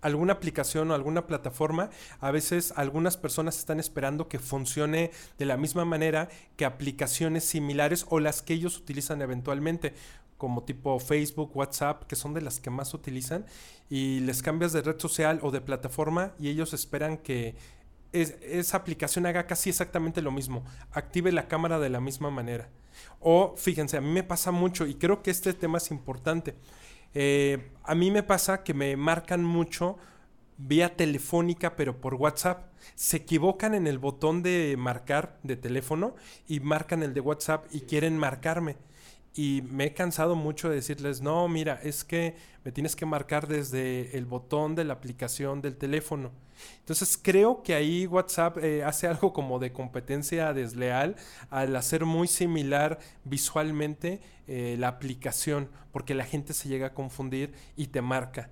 alguna 0.00 0.32
aplicación 0.32 0.90
o 0.90 0.94
alguna 0.94 1.26
plataforma, 1.26 1.90
a 2.20 2.30
veces 2.30 2.72
algunas 2.76 3.18
personas 3.18 3.58
están 3.58 3.78
esperando 3.78 4.28
que 4.28 4.38
funcione 4.38 5.10
de 5.36 5.44
la 5.44 5.58
misma 5.58 5.84
manera 5.84 6.30
que 6.56 6.64
aplicaciones 6.64 7.44
similares 7.44 8.06
o 8.08 8.20
las 8.20 8.40
que 8.40 8.54
ellos 8.54 8.78
utilizan 8.78 9.20
eventualmente 9.20 9.92
como 10.42 10.64
tipo 10.64 10.98
Facebook, 10.98 11.56
WhatsApp, 11.56 12.02
que 12.08 12.16
son 12.16 12.34
de 12.34 12.40
las 12.40 12.58
que 12.58 12.68
más 12.68 12.94
utilizan, 12.94 13.46
y 13.88 14.18
les 14.18 14.42
cambias 14.42 14.72
de 14.72 14.82
red 14.82 14.98
social 14.98 15.38
o 15.40 15.52
de 15.52 15.60
plataforma 15.60 16.32
y 16.36 16.48
ellos 16.48 16.74
esperan 16.74 17.16
que 17.16 17.54
esa 18.10 18.76
aplicación 18.76 19.24
haga 19.26 19.46
casi 19.46 19.70
exactamente 19.70 20.20
lo 20.20 20.32
mismo, 20.32 20.64
active 20.90 21.30
la 21.30 21.46
cámara 21.46 21.78
de 21.78 21.90
la 21.90 22.00
misma 22.00 22.32
manera. 22.32 22.70
O 23.20 23.54
fíjense, 23.56 23.96
a 23.96 24.00
mí 24.00 24.10
me 24.10 24.24
pasa 24.24 24.50
mucho 24.50 24.84
y 24.84 24.96
creo 24.96 25.22
que 25.22 25.30
este 25.30 25.54
tema 25.54 25.78
es 25.78 25.92
importante. 25.92 26.56
Eh, 27.14 27.70
a 27.84 27.94
mí 27.94 28.10
me 28.10 28.24
pasa 28.24 28.64
que 28.64 28.74
me 28.74 28.96
marcan 28.96 29.44
mucho 29.44 29.96
vía 30.58 30.96
telefónica, 30.96 31.76
pero 31.76 32.00
por 32.00 32.14
WhatsApp. 32.14 32.64
Se 32.96 33.18
equivocan 33.18 33.76
en 33.76 33.86
el 33.86 34.00
botón 34.00 34.42
de 34.42 34.74
marcar 34.76 35.38
de 35.44 35.54
teléfono 35.54 36.16
y 36.48 36.58
marcan 36.58 37.04
el 37.04 37.14
de 37.14 37.20
WhatsApp 37.20 37.66
y 37.70 37.82
quieren 37.82 38.18
marcarme. 38.18 38.74
Y 39.34 39.62
me 39.70 39.86
he 39.86 39.94
cansado 39.94 40.34
mucho 40.34 40.68
de 40.68 40.76
decirles, 40.76 41.22
no, 41.22 41.48
mira, 41.48 41.80
es 41.82 42.04
que 42.04 42.36
me 42.64 42.72
tienes 42.72 42.94
que 42.94 43.06
marcar 43.06 43.48
desde 43.48 44.16
el 44.16 44.26
botón 44.26 44.74
de 44.74 44.84
la 44.84 44.92
aplicación 44.92 45.62
del 45.62 45.76
teléfono. 45.76 46.30
Entonces 46.80 47.18
creo 47.20 47.62
que 47.62 47.74
ahí 47.74 48.06
WhatsApp 48.06 48.58
eh, 48.58 48.84
hace 48.84 49.06
algo 49.06 49.32
como 49.32 49.58
de 49.58 49.72
competencia 49.72 50.52
desleal 50.52 51.16
al 51.50 51.74
hacer 51.76 52.04
muy 52.04 52.28
similar 52.28 52.98
visualmente 53.24 54.20
eh, 54.46 54.76
la 54.78 54.88
aplicación, 54.88 55.70
porque 55.92 56.14
la 56.14 56.24
gente 56.24 56.52
se 56.52 56.68
llega 56.68 56.88
a 56.88 56.94
confundir 56.94 57.54
y 57.76 57.88
te 57.88 58.02
marca. 58.02 58.50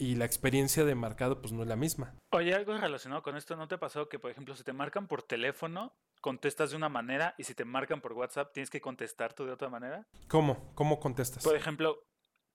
Y 0.00 0.14
la 0.14 0.24
experiencia 0.24 0.86
de 0.86 0.94
marcado 0.94 1.42
pues 1.42 1.52
no 1.52 1.62
es 1.62 1.68
la 1.68 1.76
misma. 1.76 2.14
Oye, 2.32 2.54
algo 2.54 2.74
relacionado 2.74 3.22
con 3.22 3.36
esto, 3.36 3.54
¿no 3.54 3.68
te 3.68 3.74
ha 3.74 3.78
pasado 3.78 4.08
que, 4.08 4.18
por 4.18 4.30
ejemplo, 4.30 4.56
si 4.56 4.64
te 4.64 4.72
marcan 4.72 5.06
por 5.06 5.22
teléfono, 5.22 5.92
contestas 6.22 6.70
de 6.70 6.76
una 6.78 6.88
manera 6.88 7.34
y 7.36 7.44
si 7.44 7.54
te 7.54 7.66
marcan 7.66 8.00
por 8.00 8.14
WhatsApp, 8.14 8.50
tienes 8.54 8.70
que 8.70 8.80
contestar 8.80 9.34
tú 9.34 9.44
de 9.44 9.52
otra 9.52 9.68
manera? 9.68 10.06
¿Cómo? 10.26 10.72
¿Cómo 10.74 10.98
contestas? 10.98 11.44
Por 11.44 11.54
ejemplo, 11.54 12.02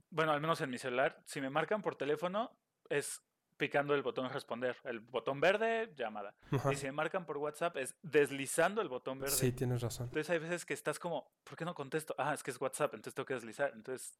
bueno, 0.10 0.32
al 0.32 0.42
menos 0.42 0.60
en 0.62 0.72
mi 0.72 0.80
celular, 0.80 1.22
si 1.26 1.40
me 1.40 1.52
marcan 1.52 1.84
por 1.84 1.96
teléfono, 1.96 2.52
es 2.90 3.22
picando 3.58 3.94
el 3.94 4.02
botón 4.02 4.28
responder. 4.32 4.76
El 4.84 5.02
botón 5.02 5.40
verde, 5.40 5.94
llamada. 5.96 6.36
Ajá. 6.52 6.74
Y 6.74 6.76
si 6.78 6.88
me 6.88 6.94
marcan 6.94 7.28
por 7.28 7.38
WhatsApp, 7.38 7.78
es 7.78 7.96
deslizando 8.02 8.82
el 8.82 8.90
botón 8.90 9.20
verde. 9.20 9.36
Sí, 9.36 9.52
tienes 9.52 9.82
razón. 9.82 10.08
Entonces 10.08 10.32
hay 10.32 10.40
veces 10.40 10.66
que 10.66 10.74
estás 10.74 10.98
como, 10.98 11.32
¿por 11.44 11.56
qué 11.56 11.64
no 11.64 11.76
contesto? 11.76 12.16
Ah, 12.18 12.34
es 12.34 12.42
que 12.42 12.50
es 12.50 12.60
WhatsApp, 12.60 12.96
entonces 12.96 13.14
tengo 13.14 13.28
que 13.28 13.36
deslizar. 13.36 13.72
Entonces, 13.76 14.20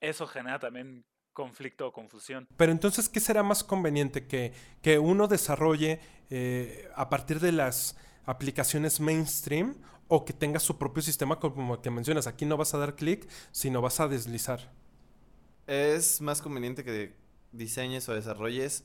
eso 0.00 0.24
genera 0.28 0.60
también 0.60 1.04
conflicto 1.38 1.86
o 1.86 1.92
confusión. 1.92 2.48
Pero 2.56 2.72
entonces, 2.72 3.08
¿qué 3.08 3.20
será 3.20 3.44
más 3.44 3.62
conveniente? 3.62 4.26
Que, 4.26 4.52
que 4.82 4.98
uno 4.98 5.28
desarrolle 5.28 6.00
eh, 6.30 6.90
a 6.96 7.08
partir 7.08 7.38
de 7.38 7.52
las 7.52 7.96
aplicaciones 8.26 8.98
mainstream 8.98 9.76
o 10.08 10.24
que 10.24 10.32
tenga 10.32 10.58
su 10.58 10.78
propio 10.78 11.00
sistema 11.00 11.38
como 11.38 11.74
el 11.74 11.80
que 11.80 11.92
mencionas. 11.92 12.26
Aquí 12.26 12.44
no 12.44 12.56
vas 12.56 12.74
a 12.74 12.78
dar 12.78 12.96
clic, 12.96 13.28
sino 13.52 13.80
vas 13.80 14.00
a 14.00 14.08
deslizar. 14.08 14.72
Es 15.68 16.20
más 16.20 16.42
conveniente 16.42 16.82
que 16.82 17.14
diseñes 17.52 18.08
o 18.08 18.14
desarrolles 18.14 18.82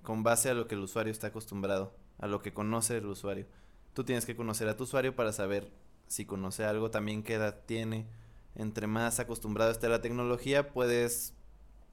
con 0.00 0.22
base 0.22 0.48
a 0.48 0.54
lo 0.54 0.66
que 0.68 0.76
el 0.76 0.80
usuario 0.80 1.12
está 1.12 1.26
acostumbrado, 1.26 1.94
a 2.18 2.26
lo 2.26 2.40
que 2.40 2.54
conoce 2.54 2.96
el 2.96 3.06
usuario. 3.06 3.46
Tú 3.92 4.02
tienes 4.04 4.24
que 4.24 4.34
conocer 4.34 4.66
a 4.68 4.78
tu 4.78 4.84
usuario 4.84 5.14
para 5.14 5.34
saber 5.34 5.70
si 6.06 6.24
conoce 6.24 6.64
algo, 6.64 6.90
también 6.90 7.22
qué 7.22 7.34
edad 7.34 7.64
tiene. 7.66 8.06
Entre 8.54 8.86
más 8.86 9.20
acostumbrado 9.20 9.70
esté 9.70 9.90
la 9.90 10.00
tecnología, 10.00 10.72
puedes 10.72 11.34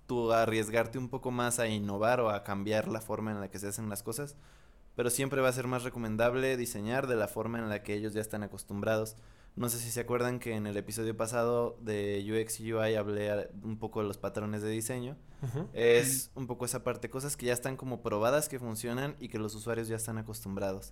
tú 0.10 0.34
arriesgarte 0.34 0.98
un 0.98 1.08
poco 1.08 1.30
más 1.30 1.60
a 1.60 1.68
innovar 1.68 2.20
o 2.20 2.32
a 2.32 2.44
cambiar 2.44 2.88
la 2.88 3.00
forma 3.00 3.30
en 3.30 3.39
la 3.39 3.51
que 3.51 3.60
se 3.60 3.68
hacen 3.68 3.89
las 3.89 4.01
cosas, 4.01 4.36
pero 4.96 5.12
siempre 5.12 5.39
va 5.39 5.50
a 5.50 5.54
ser 5.54 5.68
más 5.68 5.84
recomendable 5.84 6.58
diseñar 6.58 7.06
de 7.06 7.16
la 7.16 7.28
forma 7.28 7.60
en 7.60 7.70
la 7.70 7.84
que 7.84 7.94
ellos 7.94 8.13
ya 8.13 8.22
están 8.22 8.42
acostumbrados. 8.42 9.16
No 9.56 9.70
sé 9.70 9.78
si 9.78 9.92
se 9.92 10.00
acuerdan 10.00 10.39
que 10.39 10.56
en 10.56 10.66
el 10.66 10.78
episodio 10.78 11.16
pasado 11.16 11.78
de 11.82 12.25
UX 12.25 12.60
y 12.60 12.74
UI 12.74 12.96
hablé 12.96 13.51
un 13.63 13.78
poco 13.78 14.01
de 14.01 14.08
los 14.08 14.18
patrones 14.18 14.63
de 14.63 14.70
diseño. 14.70 15.16
Es 15.74 16.32
un 16.34 16.48
poco 16.48 16.66
esa 16.66 16.84
parte, 16.84 17.12
cosas 17.12 17.38
que 17.38 17.46
ya 17.46 17.54
están 17.54 17.78
como 17.78 18.01
probadas 18.01 18.50
que 18.50 18.58
funcionan 18.58 19.16
y 19.20 19.30
que 19.30 19.38
los 19.38 19.54
usuarios 19.54 19.88
ya 19.88 19.96
están 19.96 20.18
acostumbrados. 20.18 20.92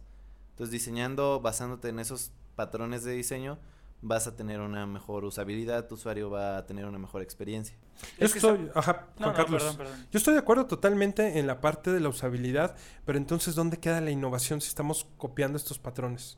Entonces, 0.51 0.71
diseñando, 0.71 1.41
basándote 1.41 1.89
en 1.89 1.97
esos 1.97 2.31
patrones 2.55 3.03
de 3.03 3.13
diseño, 3.13 3.57
vas 4.01 4.27
a 4.27 4.35
tener 4.35 4.59
una 4.61 4.85
mejor 4.85 5.25
usabilidad, 5.25 5.87
tu 5.87 5.95
usuario 5.95 6.29
va 6.29 6.57
a 6.57 6.65
tener 6.65 6.85
una 6.85 6.99
mejor 6.99 7.21
experiencia. 7.21 7.75
Es 8.17 8.31
que 8.31 8.39
estoy, 8.39 8.69
ajá, 8.75 9.07
No, 9.17 9.25
Juan 9.25 9.29
no, 9.31 9.33
Carlos. 9.35 9.63
perdón, 9.63 9.77
perdón. 9.77 10.07
Yo 10.11 10.17
estoy 10.17 10.33
de 10.33 10.39
acuerdo 10.39 10.67
totalmente 10.67 11.39
en 11.39 11.47
la 11.47 11.61
parte 11.61 11.91
de 11.91 11.99
la 11.99 12.09
usabilidad, 12.09 12.75
pero 13.05 13.17
entonces, 13.17 13.55
¿dónde 13.55 13.77
queda 13.79 13.99
la 14.01 14.11
innovación 14.11 14.61
si 14.61 14.67
estamos 14.67 15.07
copiando 15.17 15.57
estos 15.57 15.79
patrones? 15.79 16.37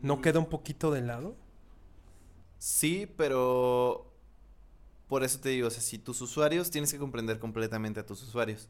¿No 0.00 0.16
Mm. 0.16 0.20
queda 0.22 0.38
un 0.38 0.46
poquito 0.46 0.90
de 0.90 1.00
lado? 1.02 1.36
Sí, 2.58 3.12
pero 3.16 4.12
por 5.08 5.24
eso 5.24 5.40
te 5.40 5.50
digo, 5.50 5.68
o 5.68 5.70
sea, 5.70 5.82
si 5.82 5.98
tus 5.98 6.20
usuarios 6.20 6.70
tienes 6.70 6.92
que 6.92 6.98
comprender 6.98 7.38
completamente 7.38 8.00
a 8.00 8.06
tus 8.06 8.22
usuarios. 8.22 8.68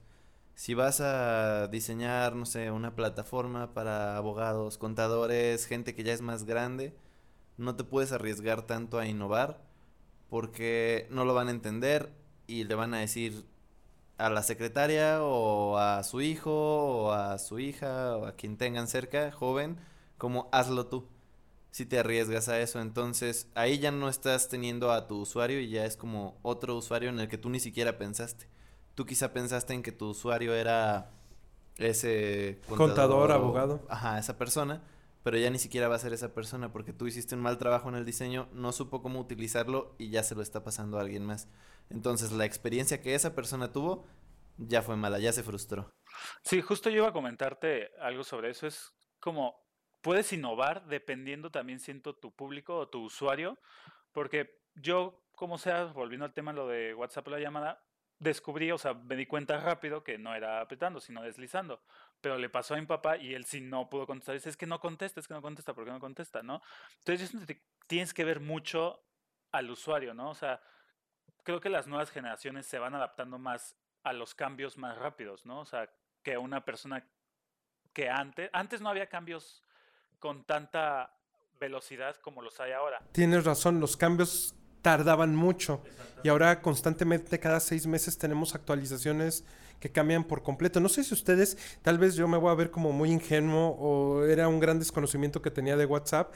Si 0.55 0.75
vas 0.75 1.01
a 1.01 1.69
diseñar, 1.69 2.35
no 2.35 2.45
sé, 2.47 2.71
una 2.71 2.95
plataforma 2.95 3.73
para 3.75 4.17
abogados, 4.17 4.77
contadores, 4.79 5.67
gente 5.67 5.95
que 5.95 6.03
ya 6.05 6.13
es 6.13 6.21
más 6.21 6.45
grande, 6.45 6.95
no 7.63 7.77
te 7.77 7.85
puedes 7.85 8.13
arriesgar 8.13 8.63
tanto 8.63 8.99
a 8.99 9.07
innovar 9.07 9.61
porque 10.29 11.07
no 11.11 11.25
lo 11.25 11.35
van 11.35 11.49
a 11.49 11.53
entender 11.53 12.13
y 12.47 12.65
le 12.65 12.75
van 12.75 12.95
a 12.95 12.99
decir 13.01 13.45
a 14.19 14.31
la 14.31 14.43
secretaria 14.43 15.23
o 15.23 15.79
a 15.79 16.03
su 16.05 16.21
hijo 16.21 16.53
o 17.07 17.13
a 17.13 17.39
su 17.39 17.59
hija 17.59 18.17
o 18.17 18.27
a 18.27 18.33
quien 18.37 18.57
tengan 18.57 18.87
cerca, 18.89 19.33
joven, 19.33 19.79
como 20.19 20.49
hazlo 20.53 20.87
tú 20.87 21.09
si 21.71 21.87
te 21.87 21.99
arriesgas 21.99 22.49
a 22.49 22.61
eso. 22.61 22.81
Entonces 22.81 23.49
ahí 23.55 23.79
ya 23.79 23.91
no 23.91 24.09
estás 24.09 24.49
teniendo 24.49 24.93
a 24.93 25.09
tu 25.09 25.21
usuario 25.21 25.61
y 25.61 25.71
ya 25.71 25.85
es 25.87 25.97
como 25.97 26.37
otro 26.43 26.77
usuario 26.77 27.09
en 27.11 27.21
el 27.21 27.29
que 27.29 27.39
tú 27.39 27.49
ni 27.51 27.61
siquiera 27.61 27.99
pensaste. 27.99 28.47
Tú 28.95 29.07
quizá 29.07 29.33
pensaste 29.33 29.73
en 29.75 29.83
que 29.83 29.93
tu 29.93 30.11
usuario 30.11 30.55
era 30.55 31.11
ese 31.79 32.61
Contador, 32.69 33.31
o- 33.31 33.35
abogado. 33.35 33.81
Ajá, 33.89 34.19
esa 34.19 34.37
persona, 34.37 34.83
pero 35.23 35.39
ya 35.39 35.51
ni 35.51 35.59
siquiera 35.59 35.89
va 35.89 35.97
a 35.97 36.01
ser 36.01 36.13
esa 36.13 36.35
persona 36.35 36.73
porque 36.73 36.93
tú 36.93 37.07
hiciste 37.07 37.35
un 37.35 37.43
mal 37.43 37.59
trabajo 37.59 37.89
en 37.89 37.95
el 37.95 38.05
diseño, 38.05 38.49
no 38.53 38.73
supo 38.73 39.03
cómo 39.03 39.21
utilizarlo 39.21 39.95
y 39.99 40.11
ya 40.11 40.23
se 40.23 40.35
lo 40.35 40.43
está 40.43 40.65
pasando 40.65 40.99
a 40.99 41.03
alguien 41.03 41.25
más. 41.25 41.49
Entonces 41.91 42.33
la 42.33 42.45
experiencia 42.45 43.01
que 43.03 43.15
esa 43.15 43.35
persona 43.35 43.73
tuvo 43.73 44.07
ya 44.59 44.83
fue 44.83 44.97
mala, 44.97 45.19
ya 45.19 45.33
se 45.33 45.43
frustró. 45.43 45.93
Sí, 46.43 46.61
justo 46.61 46.91
yo 46.91 46.99
iba 46.99 47.09
a 47.09 47.13
comentarte 47.13 47.91
algo 48.01 48.25
sobre 48.25 48.51
eso. 48.51 48.67
Es 48.67 48.93
como 49.21 49.63
puedes 50.03 50.33
innovar 50.33 50.85
dependiendo 50.87 51.51
también, 51.51 51.81
siento, 51.81 52.15
tu 52.15 52.35
público 52.35 52.77
o 52.77 52.89
tu 52.89 53.05
usuario, 53.05 53.59
porque 54.13 54.61
yo, 54.75 55.23
como 55.35 55.59
sea, 55.59 55.85
volviendo 55.85 56.27
al 56.27 56.35
tema 56.35 56.53
lo 56.53 56.69
de 56.69 56.93
WhatsApp 56.95 57.29
la 57.29 57.39
llamada, 57.39 57.85
descubrí, 58.19 58.71
o 58.71 58.79
sea, 58.79 58.95
me 58.95 59.17
di 59.17 59.27
cuenta 59.27 59.59
rápido 59.59 60.05
que 60.05 60.19
no 60.19 60.35
era 60.35 60.61
apretando, 60.61 61.01
sino 61.01 61.23
deslizando. 61.23 61.81
Pero 62.23 62.39
le 62.39 62.49
pasó 62.49 62.73
a 62.73 62.79
mi 62.79 62.87
papá 62.87 63.19
y 63.19 63.35
él 63.35 63.45
sí 63.45 63.61
no 63.61 63.91
pudo 63.91 64.07
contestar. 64.07 64.35
Dice, 64.35 64.49
es 64.49 64.57
que 64.57 64.65
no 64.67 64.81
contesta, 64.81 65.21
es 65.21 65.29
que 65.29 65.35
no 65.35 65.43
contesta, 65.43 65.75
¿por 65.75 65.85
qué 65.85 65.91
no 65.91 66.01
contesta? 66.01 66.43
¿No? 66.43 66.63
Entonces 67.05 67.37
tienes 67.87 68.15
que 68.15 68.25
ver 68.25 68.41
mucho 68.41 69.05
al 69.51 69.71
usuario, 69.71 70.15
¿no? 70.15 70.31
O 70.31 70.35
sea, 70.35 70.63
creo 71.43 71.61
que 71.61 71.69
las 71.69 71.87
nuevas 71.87 72.11
generaciones 72.11 72.65
se 72.65 72.79
van 72.79 72.95
adaptando 72.95 73.39
más 73.39 73.77
a 74.05 74.13
los 74.13 74.35
cambios 74.35 74.79
más 74.79 74.97
rápidos, 74.97 75.45
¿no? 75.45 75.61
O 75.61 75.65
sea, 75.67 75.91
que 76.23 76.39
una 76.39 76.65
persona 76.65 77.07
que 77.93 78.09
antes, 78.09 78.49
antes 78.53 78.81
no 78.81 78.89
había 78.89 79.09
cambios 79.09 79.63
con 80.19 80.45
tanta 80.45 81.13
velocidad 81.61 82.17
como 82.17 82.41
los 82.41 82.59
hay 82.61 82.73
ahora. 82.73 83.03
Tienes 83.13 83.45
razón, 83.45 83.81
los 83.81 83.97
cambios 83.97 84.55
tardaban 84.83 85.35
mucho 85.35 85.81
y 86.23 86.29
ahora 86.29 86.61
constantemente 86.61 87.39
cada 87.39 87.61
seis 87.61 87.87
meses 87.87 88.19
tenemos 88.19 88.55
actualizaciones 88.55 89.45
que 89.81 89.91
cambian 89.91 90.23
por 90.23 90.43
completo. 90.43 90.79
No 90.79 90.89
sé 90.89 91.03
si 91.03 91.13
ustedes, 91.13 91.59
tal 91.83 91.99
vez 91.99 92.15
yo 92.15 92.29
me 92.29 92.37
voy 92.37 92.53
a 92.53 92.55
ver 92.55 92.71
como 92.71 92.93
muy 92.93 93.11
ingenuo 93.11 93.71
o 93.71 94.25
era 94.25 94.47
un 94.47 94.61
gran 94.61 94.79
desconocimiento 94.79 95.43
que 95.43 95.51
tenía 95.51 95.77
de 95.77 95.87
WhatsApp. 95.87 96.33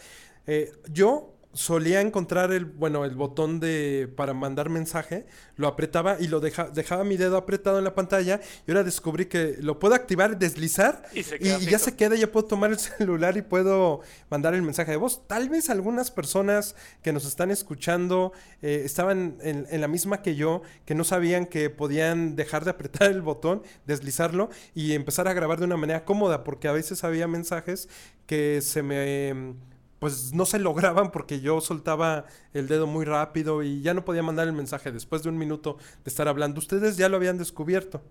Eh, 0.49 0.73
yo 0.91 1.36
solía 1.57 2.03
encontrar 2.03 2.53
el, 2.53 2.67
bueno, 2.67 3.05
el 3.07 3.15
botón 3.15 3.61
de 3.61 4.13
para 4.15 4.35
mandar 4.35 4.69
mensaje, 4.69 5.27
lo 5.57 5.69
apretaba 5.69 6.19
y 6.21 6.29
lo 6.29 6.41
deja, 6.41 6.69
dejaba 6.69 7.03
mi 7.03 7.17
dedo 7.17 7.39
apretado 7.39 7.79
en 7.79 7.85
la 7.85 7.95
pantalla 7.95 8.41
y 8.67 8.71
ahora 8.71 8.85
descubrí 8.85 9.25
que 9.25 9.57
lo 9.61 9.79
puedo 9.79 9.95
activar, 9.95 10.39
deslizar 10.39 11.03
Y 11.15 11.23
se 11.23 11.37
y, 11.41 11.67
ya 11.67 11.79
se 11.79 11.97
queda, 11.97 12.15
ya 12.15 12.31
puedo 12.31 12.47
tomar 12.47 12.71
el 12.71 12.79
celular 12.79 13.39
y 13.39 13.43
puedo 13.43 14.03
mandar 14.29 14.55
el 14.55 14.63
mensaje 14.63 14.91
de 14.91 14.99
voz. 14.99 15.27
Tal 15.27 15.49
vez 15.49 15.71
algunas 15.71 16.11
personas 16.11 16.77
que 17.03 17.13
nos 17.13 17.25
están 17.25 17.51
escuchando 17.51 18.33
eh, 18.61 18.83
estaban 18.85 19.39
en, 19.41 19.67
en 19.71 19.81
la 19.81 19.89
misma 19.89 20.21
que 20.21 20.37
yo, 20.37 20.61
que 20.85 20.95
no 20.95 21.05
sabían 21.05 21.47
que 21.47 21.71
podían 21.71 22.37
dejar 22.37 22.65
de 22.65 22.71
apretar 22.73 23.11
el 23.11 23.23
botón, 23.23 23.63
deslizarlo 23.87 24.51
y 24.75 24.93
empezar 24.93 25.27
a 25.27 25.33
grabar 25.33 25.59
de 25.59 25.65
una 25.65 25.79
manera 25.79 26.05
cómoda, 26.05 26.45
porque 26.45 26.69
a 26.69 26.73
veces 26.73 27.03
había 27.03 27.27
mensajes 27.27 27.89
que 28.27 28.61
se 28.61 28.83
me... 28.83 29.57
Pues 29.99 30.33
no 30.33 30.47
se 30.47 30.59
lograban 30.61 31.11
porque 31.11 31.41
yo 31.41 31.61
soltaba 31.61 32.27
el 32.53 32.69
dedo 32.69 32.87
muy 32.87 33.05
rápido 33.05 33.63
y 33.63 33.83
ya 33.83 33.95
no 33.95 34.05
podía 34.05 34.23
mandar 34.23 34.47
el 34.47 34.53
mensaje 34.53 34.93
después 34.93 35.23
de 35.23 35.29
un 35.29 35.39
minuto 35.39 35.79
de 36.05 36.09
estar 36.11 36.29
hablando. 36.29 36.59
Ustedes 36.59 36.97
ya 36.97 37.09
lo 37.09 37.17
habían 37.17 37.39
descubierto. 37.39 38.03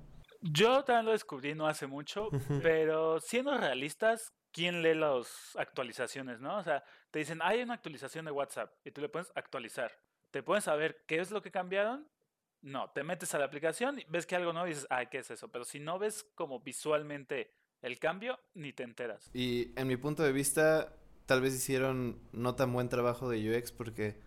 Yo 0.42 0.84
también 0.84 1.06
lo 1.06 1.12
descubrí 1.12 1.56
no 1.56 1.68
hace 1.68 1.88
mucho, 1.88 2.30
pero 2.62 3.20
siendo 3.20 3.58
realistas, 3.58 4.32
¿quién 4.51 4.84
lee 4.84 4.94
las 4.94 5.56
actualizaciones, 5.58 6.39
no? 6.39 6.58
O 6.58 6.63
sea, 6.63 6.84
te 7.10 7.20
dicen, 7.20 7.39
hay 7.42 7.62
una 7.62 7.74
actualización 7.74 8.25
de 8.25 8.32
WhatsApp 8.32 8.72
y 8.84 8.92
tú 8.92 9.01
le 9.01 9.10
pones 9.10 9.32
actualizar. 9.34 9.92
¿Te 10.30 10.44
puedes 10.44 10.65
saber 10.65 11.04
qué 11.08 11.20
es 11.20 11.32
lo 11.32 11.42
que 11.42 11.50
cambiaron? 11.50 12.08
No, 12.62 12.92
te 12.92 13.04
metes 13.04 13.34
a 13.34 13.39
la 13.39 13.46
aplicación 13.46 14.00
y 14.00 14.06
ves 14.08 14.25
que 14.25 14.36
algo 14.36 14.54
no 14.54 14.65
y 14.65 14.70
dices, 14.70 14.88
ay, 14.89 15.08
¿qué 15.08 15.20
es 15.20 15.32
eso? 15.32 15.48
Pero 15.50 15.65
si 15.65 15.80
no 15.80 15.98
ves 15.98 16.25
como 16.36 16.60
visualmente 16.60 17.51
el 17.82 18.00
cambio, 18.00 18.39
ni 18.54 18.74
te 18.74 18.84
enteras. 18.84 19.30
Y 19.34 19.72
en 19.80 19.88
mi 19.88 19.98
punto 19.98 20.24
de 20.24 20.32
vista, 20.32 20.94
tal 21.25 21.41
vez 21.41 21.55
hicieron 21.55 22.17
no 22.34 22.55
tan 22.55 22.72
buen 22.74 22.89
trabajo 22.89 23.29
de 23.29 23.58
UX 23.58 23.72
porque 23.72 24.17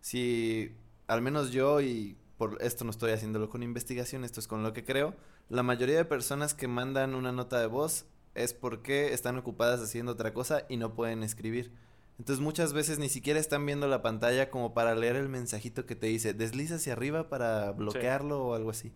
si 0.00 0.74
al 1.06 1.22
menos 1.22 1.50
yo 1.50 1.80
y 1.80 2.16
por 2.36 2.58
esto 2.62 2.84
no 2.84 2.90
estoy 2.90 3.12
haciéndolo 3.12 3.50
con 3.50 3.62
investigación, 3.62 4.24
esto 4.24 4.40
es 4.40 4.48
con 4.48 4.62
lo 4.62 4.72
que 4.72 4.84
creo, 4.84 5.14
la 5.48 5.62
mayoría 5.62 5.96
de 5.96 6.04
personas 6.04 6.54
que 6.54 6.68
mandan 6.68 7.14
una 7.14 7.32
nota 7.32 7.60
de 7.60 7.66
voz 7.66 8.06
es 8.34 8.54
porque 8.54 9.12
están 9.12 9.36
ocupadas 9.36 9.80
haciendo 9.80 10.12
otra 10.12 10.32
cosa 10.32 10.64
y 10.68 10.76
no 10.76 10.94
pueden 10.94 11.22
escribir. 11.22 11.72
Entonces 12.18 12.42
muchas 12.42 12.72
veces 12.72 12.98
ni 12.98 13.08
siquiera 13.08 13.40
están 13.40 13.64
viendo 13.64 13.88
la 13.88 14.02
pantalla 14.02 14.50
como 14.50 14.74
para 14.74 14.94
leer 14.94 15.16
el 15.16 15.28
mensajito 15.28 15.86
que 15.86 15.96
te 15.96 16.06
dice, 16.06 16.34
desliza 16.34 16.76
hacia 16.76 16.92
arriba 16.92 17.28
para 17.28 17.72
bloquearlo 17.72 18.44
o 18.46 18.54
algo 18.54 18.70
así. 18.70 18.92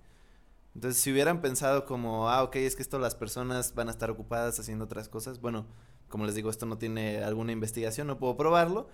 Entonces, 0.75 1.01
si 1.01 1.13
hubieran 1.13 1.41
pensado 1.41 1.87
como, 1.87 2.29
ah, 2.29 2.43
ok, 2.43 2.57
es 2.57 2.75
que 2.75 2.83
esto 2.83 2.99
las 2.99 3.15
personas 3.15 3.75
van 3.75 3.89
a 3.89 3.93
estar 3.93 4.11
ocupadas 4.11 4.59
haciendo 4.59 4.87
otras 4.87 5.09
cosas, 5.09 5.41
bueno, 5.41 5.67
como 6.15 6.27
les 6.27 6.37
digo, 6.37 6.49
esto 6.49 6.65
no 6.65 6.79
tiene 6.79 7.25
alguna 7.25 7.51
investigación, 7.51 8.07
no 8.07 8.19
puedo 8.19 8.37
probarlo, 8.37 8.89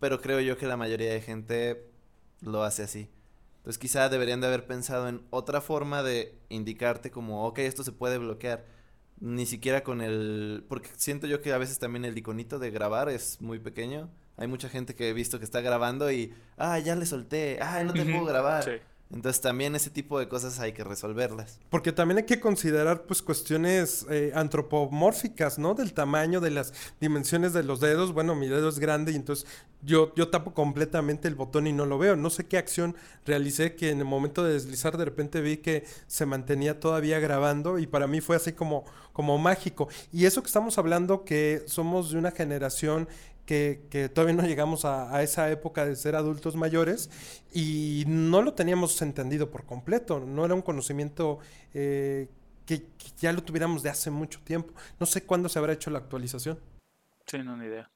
pero 0.00 0.20
creo 0.20 0.40
yo 0.40 0.58
que 0.58 0.66
la 0.66 0.76
mayoría 0.76 1.12
de 1.12 1.20
gente 1.20 1.86
lo 2.40 2.64
hace 2.64 2.82
así. 2.82 3.08
Entonces, 3.58 3.78
quizá 3.78 4.08
deberían 4.08 4.40
de 4.40 4.48
haber 4.48 4.66
pensado 4.66 5.06
en 5.06 5.22
otra 5.30 5.60
forma 5.60 6.02
de 6.02 6.36
indicarte 6.48 7.12
como, 7.12 7.46
ok, 7.46 7.60
esto 7.60 7.84
se 7.84 7.92
puede 7.92 8.18
bloquear. 8.18 8.64
Ni 9.20 9.46
siquiera 9.46 9.84
con 9.84 10.00
el... 10.00 10.64
Porque 10.68 10.88
siento 10.96 11.28
yo 11.28 11.40
que 11.40 11.52
a 11.52 11.58
veces 11.58 11.78
también 11.78 12.04
el 12.04 12.18
iconito 12.18 12.58
de 12.58 12.72
grabar 12.72 13.08
es 13.08 13.40
muy 13.40 13.60
pequeño. 13.60 14.10
Hay 14.36 14.48
mucha 14.48 14.68
gente 14.68 14.96
que 14.96 15.10
he 15.10 15.12
visto 15.12 15.38
que 15.38 15.44
está 15.44 15.60
grabando 15.60 16.10
y, 16.10 16.34
ah, 16.56 16.80
ya 16.80 16.96
le 16.96 17.06
solté, 17.06 17.60
ah, 17.62 17.84
no 17.84 17.92
te 17.92 18.04
puedo 18.04 18.24
grabar. 18.24 18.64
Sí. 18.64 18.72
Entonces 19.14 19.40
también 19.40 19.76
ese 19.76 19.90
tipo 19.90 20.18
de 20.18 20.28
cosas 20.28 20.58
hay 20.58 20.72
que 20.72 20.82
resolverlas. 20.82 21.60
Porque 21.70 21.92
también 21.92 22.18
hay 22.18 22.24
que 22.24 22.40
considerar 22.40 23.04
pues 23.04 23.22
cuestiones 23.22 24.06
eh, 24.10 24.32
antropomórficas, 24.34 25.58
¿no? 25.58 25.74
Del 25.74 25.94
tamaño, 25.94 26.40
de 26.40 26.50
las 26.50 26.74
dimensiones 27.00 27.52
de 27.52 27.62
los 27.62 27.80
dedos. 27.80 28.12
Bueno, 28.12 28.34
mi 28.34 28.48
dedo 28.48 28.68
es 28.68 28.78
grande 28.78 29.12
y 29.12 29.16
entonces 29.16 29.46
yo, 29.82 30.12
yo 30.16 30.28
tapo 30.28 30.52
completamente 30.52 31.28
el 31.28 31.34
botón 31.34 31.66
y 31.66 31.72
no 31.72 31.86
lo 31.86 31.98
veo. 31.98 32.16
No 32.16 32.30
sé 32.30 32.46
qué 32.46 32.58
acción 32.58 32.96
realicé 33.24 33.76
que 33.76 33.90
en 33.90 33.98
el 33.98 34.04
momento 34.04 34.42
de 34.42 34.54
deslizar 34.54 34.96
de 34.96 35.04
repente 35.04 35.40
vi 35.40 35.58
que 35.58 35.84
se 36.06 36.26
mantenía 36.26 36.80
todavía 36.80 37.20
grabando 37.20 37.78
y 37.78 37.86
para 37.86 38.06
mí 38.06 38.20
fue 38.20 38.36
así 38.36 38.52
como, 38.52 38.84
como 39.12 39.38
mágico. 39.38 39.88
Y 40.12 40.24
eso 40.24 40.42
que 40.42 40.48
estamos 40.48 40.78
hablando 40.78 41.24
que 41.24 41.62
somos 41.66 42.10
de 42.10 42.18
una 42.18 42.30
generación 42.30 43.08
que, 43.46 43.86
que 43.90 44.08
todavía 44.08 44.34
no 44.34 44.46
llegamos 44.46 44.84
a, 44.84 45.14
a 45.14 45.22
esa 45.22 45.50
época 45.50 45.84
de 45.84 45.96
ser 45.96 46.16
adultos 46.16 46.56
mayores 46.56 47.10
y 47.52 48.04
no 48.06 48.42
lo 48.42 48.54
teníamos 48.54 49.00
entendido 49.02 49.50
por 49.50 49.64
completo, 49.64 50.20
no 50.20 50.44
era 50.44 50.54
un 50.54 50.62
conocimiento 50.62 51.38
eh, 51.72 52.28
que, 52.66 52.82
que 52.82 53.08
ya 53.18 53.32
lo 53.32 53.42
tuviéramos 53.42 53.82
de 53.82 53.90
hace 53.90 54.10
mucho 54.10 54.40
tiempo. 54.44 54.72
No 54.98 55.06
sé 55.06 55.24
cuándo 55.24 55.48
se 55.48 55.58
habrá 55.58 55.72
hecho 55.72 55.90
la 55.90 55.98
actualización. 55.98 56.58
Sí, 57.26 57.38
no, 57.38 57.56
ni 57.56 57.66
idea. 57.66 57.90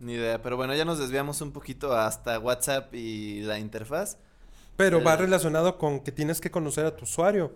Ni 0.00 0.14
idea, 0.14 0.40
pero 0.40 0.56
bueno, 0.56 0.74
ya 0.74 0.84
nos 0.84 0.98
desviamos 0.98 1.40
un 1.42 1.52
poquito 1.52 1.92
hasta 1.92 2.38
WhatsApp 2.38 2.94
y 2.94 3.42
la 3.42 3.58
interfaz. 3.58 4.16
Pero 4.76 5.04
va 5.04 5.14
relacionado 5.16 5.76
con 5.76 6.00
que 6.00 6.10
tienes 6.10 6.40
que 6.40 6.50
conocer 6.50 6.86
a 6.86 6.96
tu 6.96 7.04
usuario. 7.04 7.52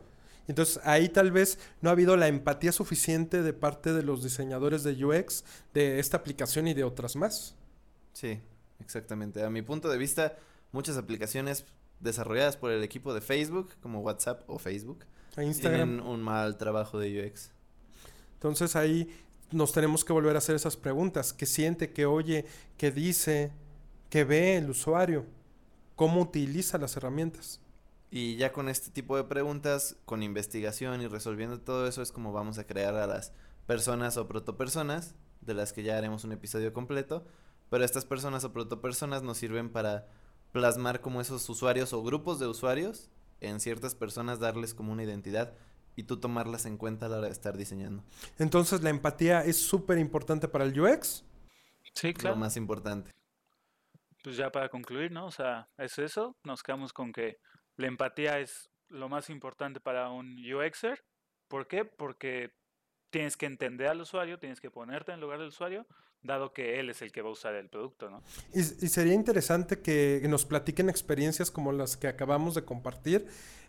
Entonces 0.47 0.81
ahí 0.85 1.09
tal 1.09 1.33
vez 1.33 1.59
no 1.81 1.89
ha 1.89 1.93
habido 1.93 2.17
la 2.17 2.29
empatía 2.29 2.73
suficiente 2.73 3.43
de 3.43 3.53
parte 3.53 3.93
de 3.93 4.03
los 4.03 4.23
diseñadores 4.23 4.83
de 4.83 5.05
UX 5.05 5.45
de 5.73 5.99
esta 5.99 6.19
aplicación 6.19 6.69
y 6.69 6.75
de 6.75 6.85
otras 6.85 7.17
más. 7.17 7.55
Sí, 8.13 8.41
exactamente. 8.81 9.43
A 9.43 9.51
mi 9.51 9.63
punto 9.63 9.89
de 9.89 9.99
vista, 9.99 10.37
muchas 10.73 10.97
aplicaciones 10.97 11.65
desarrolladas 12.01 12.57
por 12.57 12.71
el 12.71 12.83
equipo 12.83 13.15
de 13.15 13.21
Facebook, 13.21 13.71
como 13.81 14.01
WhatsApp 14.01 14.43
o 14.47 14.59
Facebook, 14.59 15.05
Instagram. 15.37 15.89
tienen 15.89 16.07
un 16.07 16.23
mal 16.23 16.57
trabajo 16.59 16.99
de 16.99 17.27
UX. 17.27 17.51
Entonces 18.35 18.77
ahí 18.77 19.09
nos 19.51 19.73
tenemos 19.73 20.05
que 20.05 20.13
volver 20.13 20.35
a 20.35 20.39
hacer 20.39 20.57
esas 20.57 20.77
preguntas. 20.77 21.33
¿Qué 21.33 21.47
siente, 21.47 21.93
qué 21.93 22.07
oye, 22.07 22.45
qué 22.77 22.91
dice, 22.91 23.53
qué 24.11 24.25
ve 24.25 24.57
el 24.57 24.69
usuario? 24.69 25.25
¿Cómo 25.97 26.21
utiliza 26.21 26.77
las 26.77 26.97
herramientas? 26.97 27.61
Y 28.17 28.37
ya 28.37 28.53
con 28.53 28.69
este 28.69 28.93
tipo 28.93 29.17
de 29.17 29.25
preguntas, 29.25 29.97
con 30.05 30.23
investigación 30.23 31.03
y 31.03 31.09
resolviendo 31.09 31.61
todo 31.61 31.89
eso, 31.89 32.01
es 32.01 32.13
como 32.13 32.33
vamos 32.33 32.59
a 32.59 32.65
crear 32.65 32.95
a 32.95 33.09
las 33.09 33.33
personas 33.67 34.17
o 34.19 34.29
protopersonas, 34.29 35.17
de 35.41 35.53
las 35.53 35.73
que 35.73 35.83
ya 35.83 35.99
haremos 35.99 36.23
un 36.23 36.31
episodio 36.31 36.73
completo. 36.73 37.27
Pero 37.71 37.85
estas 37.85 38.05
personas 38.05 38.45
o 38.45 38.53
protopersonas 38.53 39.25
nos 39.25 39.39
sirven 39.39 39.69
para 39.69 40.07
plasmar 40.53 41.01
como 41.01 41.21
esos 41.21 41.49
usuarios 41.49 41.93
o 41.93 42.05
grupos 42.05 42.39
de 42.39 42.47
usuarios 42.47 43.11
en 43.41 43.59
ciertas 43.59 43.97
personas, 43.97 44.39
darles 44.39 44.75
como 44.75 44.93
una 44.93 45.03
identidad 45.03 45.53
y 45.97 46.05
tú 46.05 46.21
tomarlas 46.21 46.67
en 46.67 46.77
cuenta 46.77 47.07
a 47.07 47.09
la 47.09 47.17
hora 47.17 47.27
de 47.27 47.33
estar 47.33 47.57
diseñando. 47.57 48.05
Entonces 48.39 48.81
la 48.85 48.91
empatía 48.91 49.45
es 49.45 49.61
súper 49.61 49.99
importante 49.99 50.47
para 50.47 50.67
el 50.67 50.81
UX. 50.81 51.25
Sí, 51.97 52.13
Lo 52.13 52.15
claro. 52.15 52.37
más 52.37 52.57
importante. 52.57 53.11
Pues 54.23 54.37
ya 54.37 54.53
para 54.53 54.69
concluir, 54.69 55.11
¿no? 55.11 55.27
O 55.27 55.33
sea, 55.33 55.69
es 55.79 55.99
eso. 55.99 56.37
Nos 56.45 56.63
quedamos 56.63 56.93
con 56.93 57.13
que 57.13 57.39
la 57.77 57.87
empatía 57.87 58.39
es 58.39 58.71
lo 58.89 59.09
más 59.09 59.31
importante 59.31 59.81
para 59.81 60.11
un 60.11 60.39
UXer. 60.39 61.05
¿Por 61.49 61.67
qué? 61.67 61.85
Porque 61.85 62.55
tienes 63.11 63.37
que 63.37 63.47
entender 63.47 63.89
al 63.89 64.01
usuario, 64.01 64.39
tienes 64.39 64.61
que 64.61 64.71
ponerte 64.71 65.13
en 65.13 65.21
lugar 65.21 65.39
del 65.39 65.49
usuario, 65.49 65.87
dado 66.25 66.53
que 66.53 66.81
él 66.81 66.91
es 66.91 67.03
el 67.03 67.13
que 67.13 67.23
va 67.23 67.29
a 67.29 67.33
usar 67.33 67.55
el 67.55 67.69
producto, 67.69 68.11
¿no? 68.11 68.23
Y, 68.53 68.61
y 68.61 68.89
sería 68.89 69.15
interesante 69.15 69.81
que 69.81 70.25
nos 70.29 70.45
platiquen 70.45 70.89
experiencias 70.89 71.51
como 71.51 71.71
las 71.73 71.97
que 71.97 72.09
acabamos 72.09 72.55
de 72.55 72.65
compartir, 72.65 73.27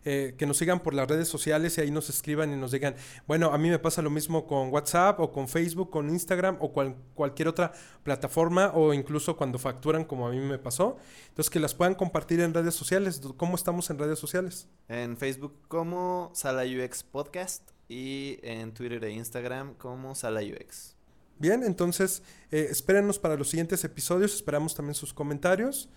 eh, 0.08 0.36
que 0.38 0.46
nos 0.46 0.58
sigan 0.58 0.82
por 0.82 0.94
las 0.94 1.08
redes 1.08 1.28
sociales 1.28 1.78
y 1.78 1.82
ahí 1.82 1.90
nos 1.92 2.10
escriban 2.10 2.54
y 2.54 2.56
nos 2.56 2.72
digan, 2.72 2.96
bueno, 3.28 3.52
a 3.52 3.58
mí 3.58 3.70
me 3.70 3.80
pasa 3.80 4.02
lo 4.04 4.12
mismo 4.12 4.46
con 4.46 4.70
WhatsApp 4.70 5.20
o 5.20 5.32
con 5.32 5.48
Facebook, 5.48 5.90
con 5.90 6.10
Instagram 6.10 6.58
o 6.62 6.72
cual- 6.72 6.96
cualquier 7.16 7.48
otra 7.48 7.72
plataforma 8.04 8.72
o 8.76 8.94
incluso 8.94 9.36
cuando 9.36 9.58
facturan 9.58 10.06
como 10.06 10.28
a 10.28 10.32
mí 10.32 10.40
me 10.40 10.60
pasó. 10.60 10.98
Entonces 11.30 11.50
que 11.50 11.60
las 11.60 11.74
puedan 11.74 11.96
compartir 11.96 12.40
en 12.40 12.54
redes 12.54 12.76
sociales. 12.76 13.20
¿Cómo 13.36 13.56
estamos 13.56 13.90
en 13.90 13.98
redes 13.98 14.20
sociales? 14.20 14.70
En 14.90 15.18
Facebook 15.18 15.60
como 15.68 16.30
Sala 16.36 16.64
UX 16.64 17.04
Podcast 17.04 17.72
y 17.90 18.38
en 18.44 18.74
Twitter 18.76 19.04
e 19.06 19.12
Instagram 19.12 19.74
como 19.74 20.14
Sala 20.14 20.42
UX. 20.42 20.96
Bien, 21.38 21.64
entonces 21.64 22.24
eh, 22.52 22.68
espérenos 22.70 23.20
para 23.20 23.36
los 23.36 23.50
siguientes 23.50 23.84
episodios, 23.84 24.34
esperamos 24.36 24.74
también 24.76 24.96
sus 24.96 25.14
comentarios 25.14 25.90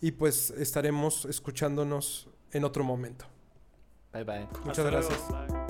y 0.00 0.12
pues 0.12 0.50
estaremos 0.50 1.24
escuchándonos 1.24 2.28
en 2.52 2.64
otro 2.64 2.84
momento. 2.84 3.26
Bye 4.12 4.24
bye. 4.24 4.46
Muchas 4.64 4.78
Hasta 4.78 4.90
luego. 4.90 5.08
gracias. 5.08 5.28
Bye. 5.28 5.67